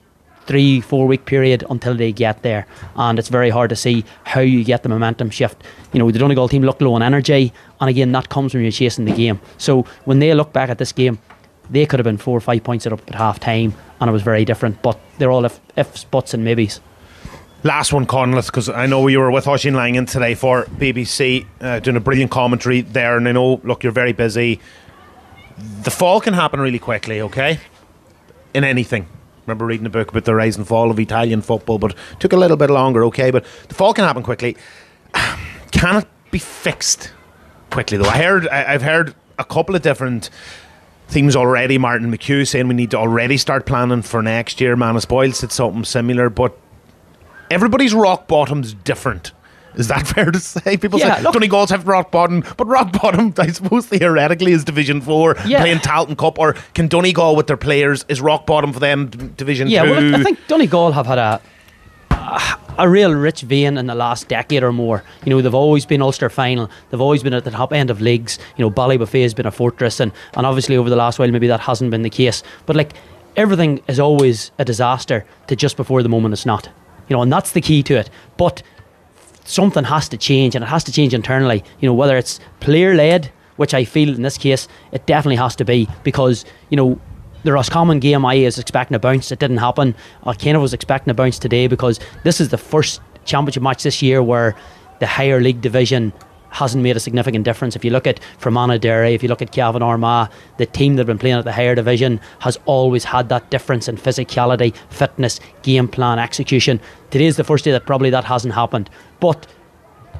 three, 0.49 0.81
four 0.81 1.05
week 1.05 1.25
period 1.25 1.63
until 1.69 1.95
they 1.95 2.11
get 2.11 2.41
there. 2.41 2.65
And 2.95 3.19
it's 3.19 3.29
very 3.29 3.51
hard 3.51 3.69
to 3.69 3.75
see 3.75 4.03
how 4.23 4.41
you 4.41 4.63
get 4.63 4.81
the 4.81 4.89
momentum 4.89 5.29
shift. 5.29 5.63
You 5.93 5.99
know, 5.99 6.09
the 6.09 6.17
Donegal 6.17 6.49
team 6.49 6.63
look 6.63 6.81
low 6.81 6.93
on 6.93 7.03
energy, 7.03 7.53
and 7.79 7.89
again, 7.89 8.11
that 8.13 8.29
comes 8.29 8.53
when 8.53 8.63
you're 8.63 8.71
chasing 8.71 9.05
the 9.05 9.11
game. 9.11 9.39
So 9.59 9.83
when 10.05 10.17
they 10.17 10.33
look 10.33 10.51
back 10.51 10.69
at 10.69 10.79
this 10.79 10.91
game, 10.91 11.19
they 11.69 11.85
could 11.85 11.99
have 11.99 12.03
been 12.03 12.17
four 12.17 12.35
or 12.35 12.41
five 12.41 12.63
points 12.63 12.87
up 12.87 12.99
at 13.07 13.13
half 13.13 13.39
time, 13.39 13.75
and 14.01 14.09
it 14.09 14.11
was 14.11 14.23
very 14.23 14.43
different. 14.43 14.81
But 14.81 14.99
they're 15.19 15.31
all 15.31 15.45
if, 15.45 15.59
ifs, 15.75 16.03
buts, 16.05 16.33
and 16.33 16.43
maybes. 16.43 16.81
Last 17.63 17.93
one, 17.93 18.07
Conleth, 18.07 18.47
because 18.47 18.69
I 18.69 18.87
know 18.87 19.05
you 19.07 19.19
were 19.19 19.29
with 19.29 19.45
Oisin 19.45 19.75
Langan 19.75 20.07
today 20.07 20.33
for 20.33 20.63
BBC, 20.63 21.45
uh, 21.61 21.79
doing 21.79 21.97
a 21.97 21.99
brilliant 21.99 22.31
commentary 22.31 22.81
there, 22.81 23.17
and 23.17 23.27
I 23.27 23.33
know, 23.33 23.61
look, 23.63 23.83
you're 23.83 23.91
very 23.91 24.13
busy. 24.13 24.59
The 25.83 25.91
fall 25.91 26.21
can 26.21 26.33
happen 26.33 26.59
really 26.59 26.79
quickly, 26.79 27.21
okay? 27.21 27.59
In 28.53 28.63
anything. 28.63 29.07
Remember 29.45 29.65
reading 29.65 29.85
a 29.85 29.89
book 29.89 30.11
about 30.11 30.25
the 30.25 30.35
rise 30.35 30.57
and 30.57 30.67
fall 30.67 30.91
of 30.91 30.99
Italian 30.99 31.41
football, 31.41 31.79
but 31.79 31.95
took 32.19 32.33
a 32.33 32.37
little 32.37 32.57
bit 32.57 32.69
longer, 32.69 33.03
okay? 33.05 33.31
But 33.31 33.45
the 33.67 33.73
fall 33.73 33.93
can 33.93 34.05
happen 34.05 34.23
quickly. 34.23 34.55
Can 35.71 35.97
it 35.97 36.07
be 36.31 36.39
fixed 36.39 37.13
quickly, 37.69 37.97
though? 37.97 38.09
I 38.09 38.17
heard, 38.17 38.47
I, 38.47 38.73
I've 38.73 38.81
heard 38.81 39.15
a 39.37 39.43
couple 39.43 39.75
of 39.75 39.81
different 39.81 40.29
themes 41.07 41.35
already. 41.35 41.77
Martin 41.77 42.11
McHugh 42.11 42.47
saying 42.47 42.67
we 42.67 42.75
need 42.75 42.91
to 42.91 42.97
already 42.97 43.37
start 43.37 43.65
planning 43.65 44.01
for 44.01 44.21
next 44.21 44.61
year. 44.61 44.75
Manus 44.75 45.05
Boyle 45.05 45.31
said 45.31 45.51
something 45.51 45.83
similar, 45.83 46.29
but 46.29 46.57
everybody's 47.49 47.93
rock 47.93 48.27
bottom's 48.27 48.73
different. 48.73 49.31
Is 49.79 49.87
that 49.87 50.07
fair 50.15 50.29
to 50.31 50.39
say? 50.39 50.77
People 50.77 50.99
Yeah, 50.99 51.15
say 51.17 51.23
look- 51.23 51.33
Donegal's 51.33 51.69
have 51.71 51.87
rock 51.87 52.11
bottom, 52.11 52.43
but 52.57 52.65
rock 52.67 52.91
bottom, 53.01 53.33
I 53.37 53.47
suppose 53.47 53.85
theoretically, 53.87 54.51
is 54.51 54.63
Division 54.65 55.01
Four 55.01 55.35
Yeah. 55.45 55.61
playing 55.61 55.77
Tailteann 55.79 56.17
Cup, 56.17 56.37
or 56.37 56.53
can 56.73 56.87
Donegal 56.87 57.35
with 57.35 57.47
their 57.47 57.57
players 57.57 58.05
is 58.09 58.21
rock 58.21 58.45
bottom 58.45 58.73
for 58.73 58.79
them 58.79 59.07
Division 59.35 59.67
Yeah, 59.69 59.83
Two? 59.85 59.91
well, 59.91 60.15
I 60.15 60.23
think 60.23 60.39
Donegal 60.47 60.91
have 60.91 61.05
had 61.07 61.17
a 61.17 61.41
a 62.77 62.87
real 62.89 63.13
rich 63.13 63.41
vein 63.41 63.77
in 63.77 63.87
the 63.87 63.95
last 63.95 64.27
decade 64.27 64.63
or 64.63 64.71
more. 64.71 65.03
You 65.25 65.31
know, 65.31 65.41
they've 65.41 65.53
always 65.53 65.85
been 65.85 66.01
Ulster 66.01 66.29
final. 66.29 66.69
They've 66.89 67.01
always 67.01 67.23
been 67.23 67.33
at 67.33 67.43
the 67.43 67.51
top 67.51 67.73
end 67.73 67.89
of 67.89 68.01
leagues. 68.01 68.39
You 68.55 68.63
know, 68.65 68.71
Ballybofey 68.71 69.21
has 69.23 69.33
been 69.33 69.45
a 69.45 69.51
fortress, 69.51 69.99
and, 69.99 70.11
and 70.35 70.45
obviously 70.45 70.77
over 70.77 70.89
the 70.89 70.95
last 70.95 71.19
while, 71.19 71.29
maybe 71.31 71.47
that 71.47 71.59
hasn't 71.61 71.91
been 71.91 72.03
the 72.03 72.09
case. 72.09 72.41
But 72.65 72.75
like, 72.75 72.93
everything 73.35 73.81
is 73.87 73.99
always 73.99 74.51
a 74.59 74.65
disaster 74.65 75.25
to 75.47 75.55
just 75.55 75.75
before 75.77 76.03
the 76.03 76.09
moment 76.09 76.33
it's 76.33 76.45
not. 76.45 76.67
You 77.09 77.15
know, 77.15 77.21
and 77.21 77.31
that's 77.33 77.51
the 77.51 77.61
key 77.61 77.83
to 77.83 77.95
it. 77.95 78.09
But 78.37 78.61
something 79.49 79.83
has 79.83 80.07
to 80.09 80.17
change, 80.17 80.55
and 80.55 80.63
it 80.63 80.67
has 80.67 80.83
to 80.85 80.91
change 80.91 81.13
internally. 81.13 81.63
You 81.79 81.89
know, 81.89 81.93
whether 81.93 82.17
it's 82.17 82.39
player 82.59 82.95
led, 82.95 83.31
which 83.57 83.73
I 83.73 83.83
feel 83.83 84.15
in 84.15 84.21
this 84.21 84.37
case 84.37 84.67
it 84.91 85.05
definitely 85.05 85.35
has 85.37 85.55
to 85.57 85.65
be, 85.65 85.87
because 86.03 86.45
you 86.69 86.77
know 86.77 86.99
the 87.43 87.51
Roscommon 87.53 87.99
game 87.99 88.25
I 88.25 88.43
was 88.43 88.59
expecting 88.59 88.95
a 88.95 88.99
bounce. 88.99 89.31
It 89.31 89.39
didn't 89.39 89.57
happen. 89.57 89.95
I 90.23 90.33
kind 90.33 90.55
of 90.55 90.61
was 90.61 90.73
expecting 90.73 91.11
a 91.11 91.13
bounce 91.13 91.39
today 91.39 91.67
because 91.67 91.99
this 92.23 92.39
is 92.39 92.49
the 92.49 92.57
first 92.57 93.01
championship 93.25 93.63
match 93.63 93.83
this 93.83 94.01
year 94.01 94.21
where 94.21 94.55
the 94.99 95.07
higher 95.07 95.39
league 95.39 95.61
division 95.61 96.11
hasn't 96.49 96.83
made 96.83 96.97
a 96.97 96.99
significant 96.99 97.45
difference. 97.45 97.75
If 97.75 97.85
you 97.85 97.91
look 97.91 98.07
at 98.07 98.19
Fermanagh 98.37 98.79
Derry, 98.79 99.13
if 99.13 99.23
you 99.23 99.29
look 99.29 99.41
at 99.41 99.51
Cavan 99.51 99.83
Armagh, 99.83 100.29
the 100.57 100.65
team 100.65 100.95
that 100.95 101.01
have 101.01 101.07
been 101.07 101.17
playing 101.19 101.37
at 101.37 101.45
the 101.45 101.51
higher 101.51 101.75
division 101.75 102.19
has 102.39 102.57
always 102.65 103.03
had 103.03 103.29
that 103.29 103.49
difference 103.49 103.87
in 103.87 103.97
physicality, 103.97 104.75
fitness, 104.89 105.39
game 105.61 105.87
plan, 105.87 106.19
execution. 106.19 106.79
Today 107.11 107.25
is 107.25 107.37
the 107.37 107.43
first 107.43 107.65
day 107.65 107.71
that 107.71 107.85
probably 107.85 108.09
that 108.09 108.25
hasn't 108.25 108.53
happened. 108.53 108.89
But 109.19 109.47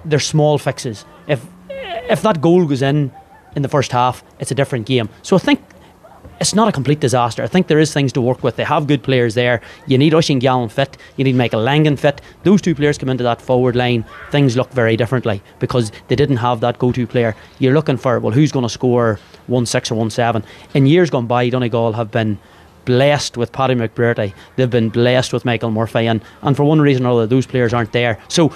they're 0.06 0.20
small 0.20 0.58
fixes. 0.58 1.06
If 1.28 1.46
if 1.70 2.22
that 2.24 2.42
goal 2.42 2.66
goes 2.66 2.82
in 2.82 3.12
in 3.56 3.62
the 3.62 3.70
first 3.70 3.92
half, 3.92 4.24
it's 4.40 4.52
a 4.52 4.56
different 4.56 4.86
game. 4.86 5.10
So 5.22 5.36
I 5.36 5.40
think 5.40 5.62
it's 6.40 6.56
not 6.56 6.68
a 6.68 6.72
complete 6.72 7.00
disaster. 7.00 7.44
I 7.44 7.48
think 7.48 7.68
there 7.68 7.80
is 7.80 7.94
things 7.94 8.14
to 8.14 8.22
work 8.22 8.44
with. 8.44 8.56
They 8.56 8.64
have 8.64 8.88
good 8.88 9.04
players 9.04 9.34
there. 9.34 9.62
You 9.88 9.98
need 9.98 10.14
Oisín 10.14 10.40
Gallen 10.40 10.70
fit. 10.70 10.98
You 11.18 11.24
need 11.24 11.36
Michael 11.36 11.62
Langan 11.62 11.98
fit. 11.98 12.22
Those 12.44 12.62
two 12.62 12.76
players 12.76 12.98
come 12.98 13.10
into 13.10 13.24
that 13.24 13.42
forward 13.42 13.76
line. 13.76 14.06
Things 14.32 14.56
look 14.56 14.72
very 14.72 14.96
differently 14.96 15.42
because 15.60 15.92
they 16.08 16.16
didn't 16.16 16.38
have 16.38 16.62
that 16.62 16.80
go-to 16.80 17.06
player. 17.06 17.36
You're 17.60 17.74
looking 17.74 17.98
for 17.98 18.20
well, 18.20 18.34
who's 18.34 18.52
going 18.52 18.64
to 18.64 18.70
score 18.70 19.20
one 19.48 19.66
six 19.66 19.92
or 19.92 19.96
one 19.96 20.10
seven? 20.10 20.44
In 20.74 20.86
years 20.86 21.10
gone 21.10 21.28
by, 21.28 21.50
Donegal 21.50 21.94
have 21.94 22.12
been 22.12 22.40
blessed 22.86 23.38
with 23.38 23.52
Paddy 23.52 23.76
McBrearty. 23.76 24.34
They've 24.56 24.70
been 24.70 24.90
blessed 24.90 25.34
with 25.34 25.46
Michael 25.46 25.72
Murphy, 25.72 26.08
and 26.08 26.22
and 26.42 26.56
for 26.56 26.64
one 26.64 26.82
reason 26.82 27.06
or 27.06 27.12
other, 27.12 27.28
those 27.28 27.46
players 27.46 27.74
aren't 27.74 27.92
there. 27.92 28.18
So 28.30 28.54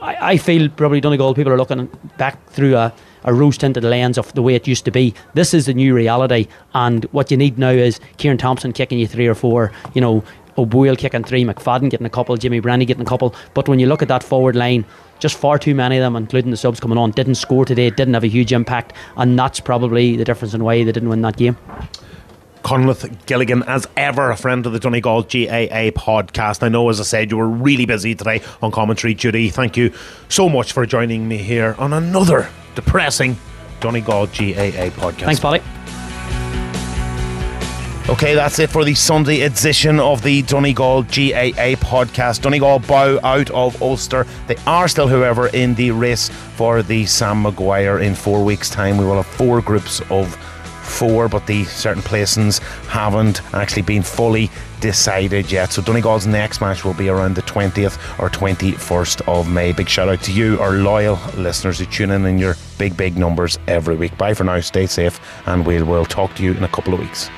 I, 0.00 0.32
I 0.32 0.36
feel 0.36 0.68
probably 0.68 1.00
Donegal 1.00 1.34
people 1.34 1.52
are 1.52 1.58
looking 1.58 1.90
back 2.16 2.48
through 2.50 2.76
a 2.76 2.94
a 3.28 3.34
rose 3.34 3.58
tinted 3.58 3.84
lens 3.84 4.16
of 4.16 4.32
the 4.32 4.40
way 4.40 4.54
it 4.54 4.66
used 4.66 4.86
to 4.86 4.90
be. 4.90 5.14
This 5.34 5.52
is 5.52 5.66
the 5.66 5.74
new 5.74 5.94
reality, 5.94 6.48
and 6.72 7.04
what 7.12 7.30
you 7.30 7.36
need 7.36 7.58
now 7.58 7.68
is 7.68 8.00
Ciaran 8.16 8.38
Thompson 8.38 8.72
kicking 8.72 8.98
you 8.98 9.06
three 9.06 9.26
or 9.26 9.34
four, 9.34 9.70
you 9.92 10.00
know, 10.00 10.24
O'Boyle 10.56 10.96
kicking 10.96 11.22
three, 11.22 11.44
McFadden 11.44 11.90
getting 11.90 12.06
a 12.06 12.10
couple, 12.10 12.36
Jimmy 12.38 12.58
Brandy 12.58 12.86
getting 12.86 13.02
a 13.02 13.06
couple. 13.06 13.34
But 13.52 13.68
when 13.68 13.78
you 13.78 13.86
look 13.86 14.00
at 14.00 14.08
that 14.08 14.24
forward 14.24 14.56
line, 14.56 14.86
just 15.18 15.36
far 15.36 15.58
too 15.58 15.74
many 15.74 15.98
of 15.98 16.00
them, 16.00 16.16
including 16.16 16.50
the 16.50 16.56
subs 16.56 16.80
coming 16.80 16.96
on, 16.96 17.10
didn't 17.10 17.34
score 17.34 17.66
today, 17.66 17.90
didn't 17.90 18.14
have 18.14 18.24
a 18.24 18.28
huge 18.28 18.52
impact, 18.52 18.94
and 19.18 19.38
that's 19.38 19.60
probably 19.60 20.16
the 20.16 20.24
difference 20.24 20.54
in 20.54 20.64
why 20.64 20.82
they 20.82 20.90
didn't 20.90 21.10
win 21.10 21.20
that 21.20 21.36
game. 21.36 21.56
Conleth 22.62 23.26
Gilligan, 23.26 23.62
as 23.64 23.86
ever, 23.96 24.30
a 24.30 24.36
friend 24.36 24.66
of 24.66 24.72
the 24.72 24.78
Donegal 24.78 25.22
GAA 25.22 25.90
podcast. 25.90 26.62
I 26.62 26.68
know, 26.68 26.88
as 26.88 27.00
I 27.00 27.04
said, 27.04 27.30
you 27.30 27.36
were 27.36 27.48
really 27.48 27.86
busy 27.86 28.14
today 28.14 28.42
on 28.62 28.70
commentary 28.70 29.14
duty. 29.14 29.50
Thank 29.50 29.76
you 29.76 29.92
so 30.28 30.48
much 30.48 30.72
for 30.72 30.84
joining 30.86 31.28
me 31.28 31.38
here 31.38 31.74
on 31.78 31.92
another 31.92 32.48
depressing 32.74 33.36
Donegal 33.80 34.26
GAA 34.26 34.90
podcast. 34.90 35.24
Thanks, 35.24 35.40
Polly. 35.40 35.60
Okay, 38.10 38.34
that's 38.34 38.58
it 38.58 38.70
for 38.70 38.84
the 38.84 38.94
Sunday 38.94 39.42
edition 39.42 40.00
of 40.00 40.22
the 40.22 40.40
Donegal 40.40 41.02
GAA 41.02 41.76
podcast. 41.76 42.40
Donegal 42.40 42.78
bow 42.78 43.20
out 43.22 43.50
of 43.50 43.82
Ulster. 43.82 44.26
They 44.46 44.56
are 44.66 44.88
still, 44.88 45.08
however, 45.08 45.48
in 45.48 45.74
the 45.74 45.90
race 45.90 46.30
for 46.56 46.82
the 46.82 47.04
Sam 47.04 47.42
Maguire 47.42 47.98
in 47.98 48.14
four 48.14 48.42
weeks' 48.42 48.70
time. 48.70 48.96
We 48.96 49.04
will 49.04 49.16
have 49.16 49.26
four 49.26 49.60
groups 49.60 50.00
of 50.08 50.34
four, 50.88 51.28
but 51.28 51.46
the 51.46 51.64
certain 51.64 52.02
placings 52.02 52.60
haven't 52.86 53.42
actually 53.54 53.82
been 53.82 54.02
fully 54.02 54.50
decided 54.80 55.50
yet. 55.50 55.72
So 55.72 55.82
Donegal's 55.82 56.26
next 56.26 56.60
match 56.60 56.84
will 56.84 56.94
be 56.94 57.08
around 57.08 57.34
the 57.34 57.42
20th 57.42 57.96
or 58.18 58.30
21st 58.30 59.28
of 59.28 59.50
May. 59.50 59.72
Big 59.72 59.88
shout 59.88 60.08
out 60.08 60.22
to 60.22 60.32
you, 60.32 60.58
our 60.60 60.72
loyal 60.72 61.18
listeners 61.36 61.78
who 61.78 61.86
tune 61.86 62.10
in 62.10 62.24
in 62.26 62.38
your 62.38 62.54
big, 62.78 62.96
big 62.96 63.16
numbers 63.16 63.58
every 63.66 63.96
week. 63.96 64.16
Bye 64.16 64.34
for 64.34 64.44
now, 64.44 64.60
stay 64.60 64.86
safe, 64.86 65.20
and 65.46 65.66
we 65.66 65.82
will 65.82 66.04
talk 66.04 66.34
to 66.36 66.42
you 66.42 66.52
in 66.52 66.64
a 66.64 66.68
couple 66.68 66.94
of 66.94 67.00
weeks. 67.00 67.28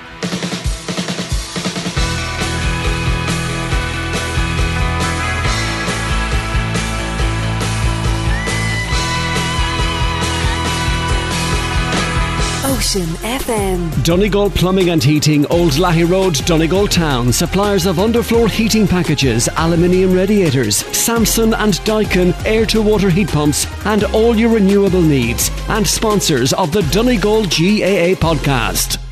Ocean 12.81 13.15
FM. 13.51 14.05
Donegal 14.05 14.49
Plumbing 14.51 14.91
and 14.91 15.03
Heating, 15.03 15.45
Old 15.47 15.73
Lahey 15.73 16.09
Road, 16.09 16.35
Donegal 16.47 16.87
Town. 16.87 17.33
Suppliers 17.33 17.87
of 17.87 17.97
underfloor 17.97 18.49
heating 18.49 18.87
packages, 18.87 19.49
aluminium 19.57 20.13
radiators, 20.13 20.85
Samsung 20.85 21.55
and 21.59 21.75
Daikin 21.85 22.33
air 22.45 22.65
to 22.67 22.81
water 22.81 23.11
heat 23.11 23.29
pumps, 23.29 23.67
and 23.87 24.05
all 24.05 24.37
your 24.37 24.51
renewable 24.51 25.03
needs. 25.03 25.51
And 25.69 25.87
sponsors 25.87 26.53
of 26.53 26.71
the 26.71 26.83
Donegal 26.93 27.43
GAA 27.45 28.15
podcast. 28.15 29.10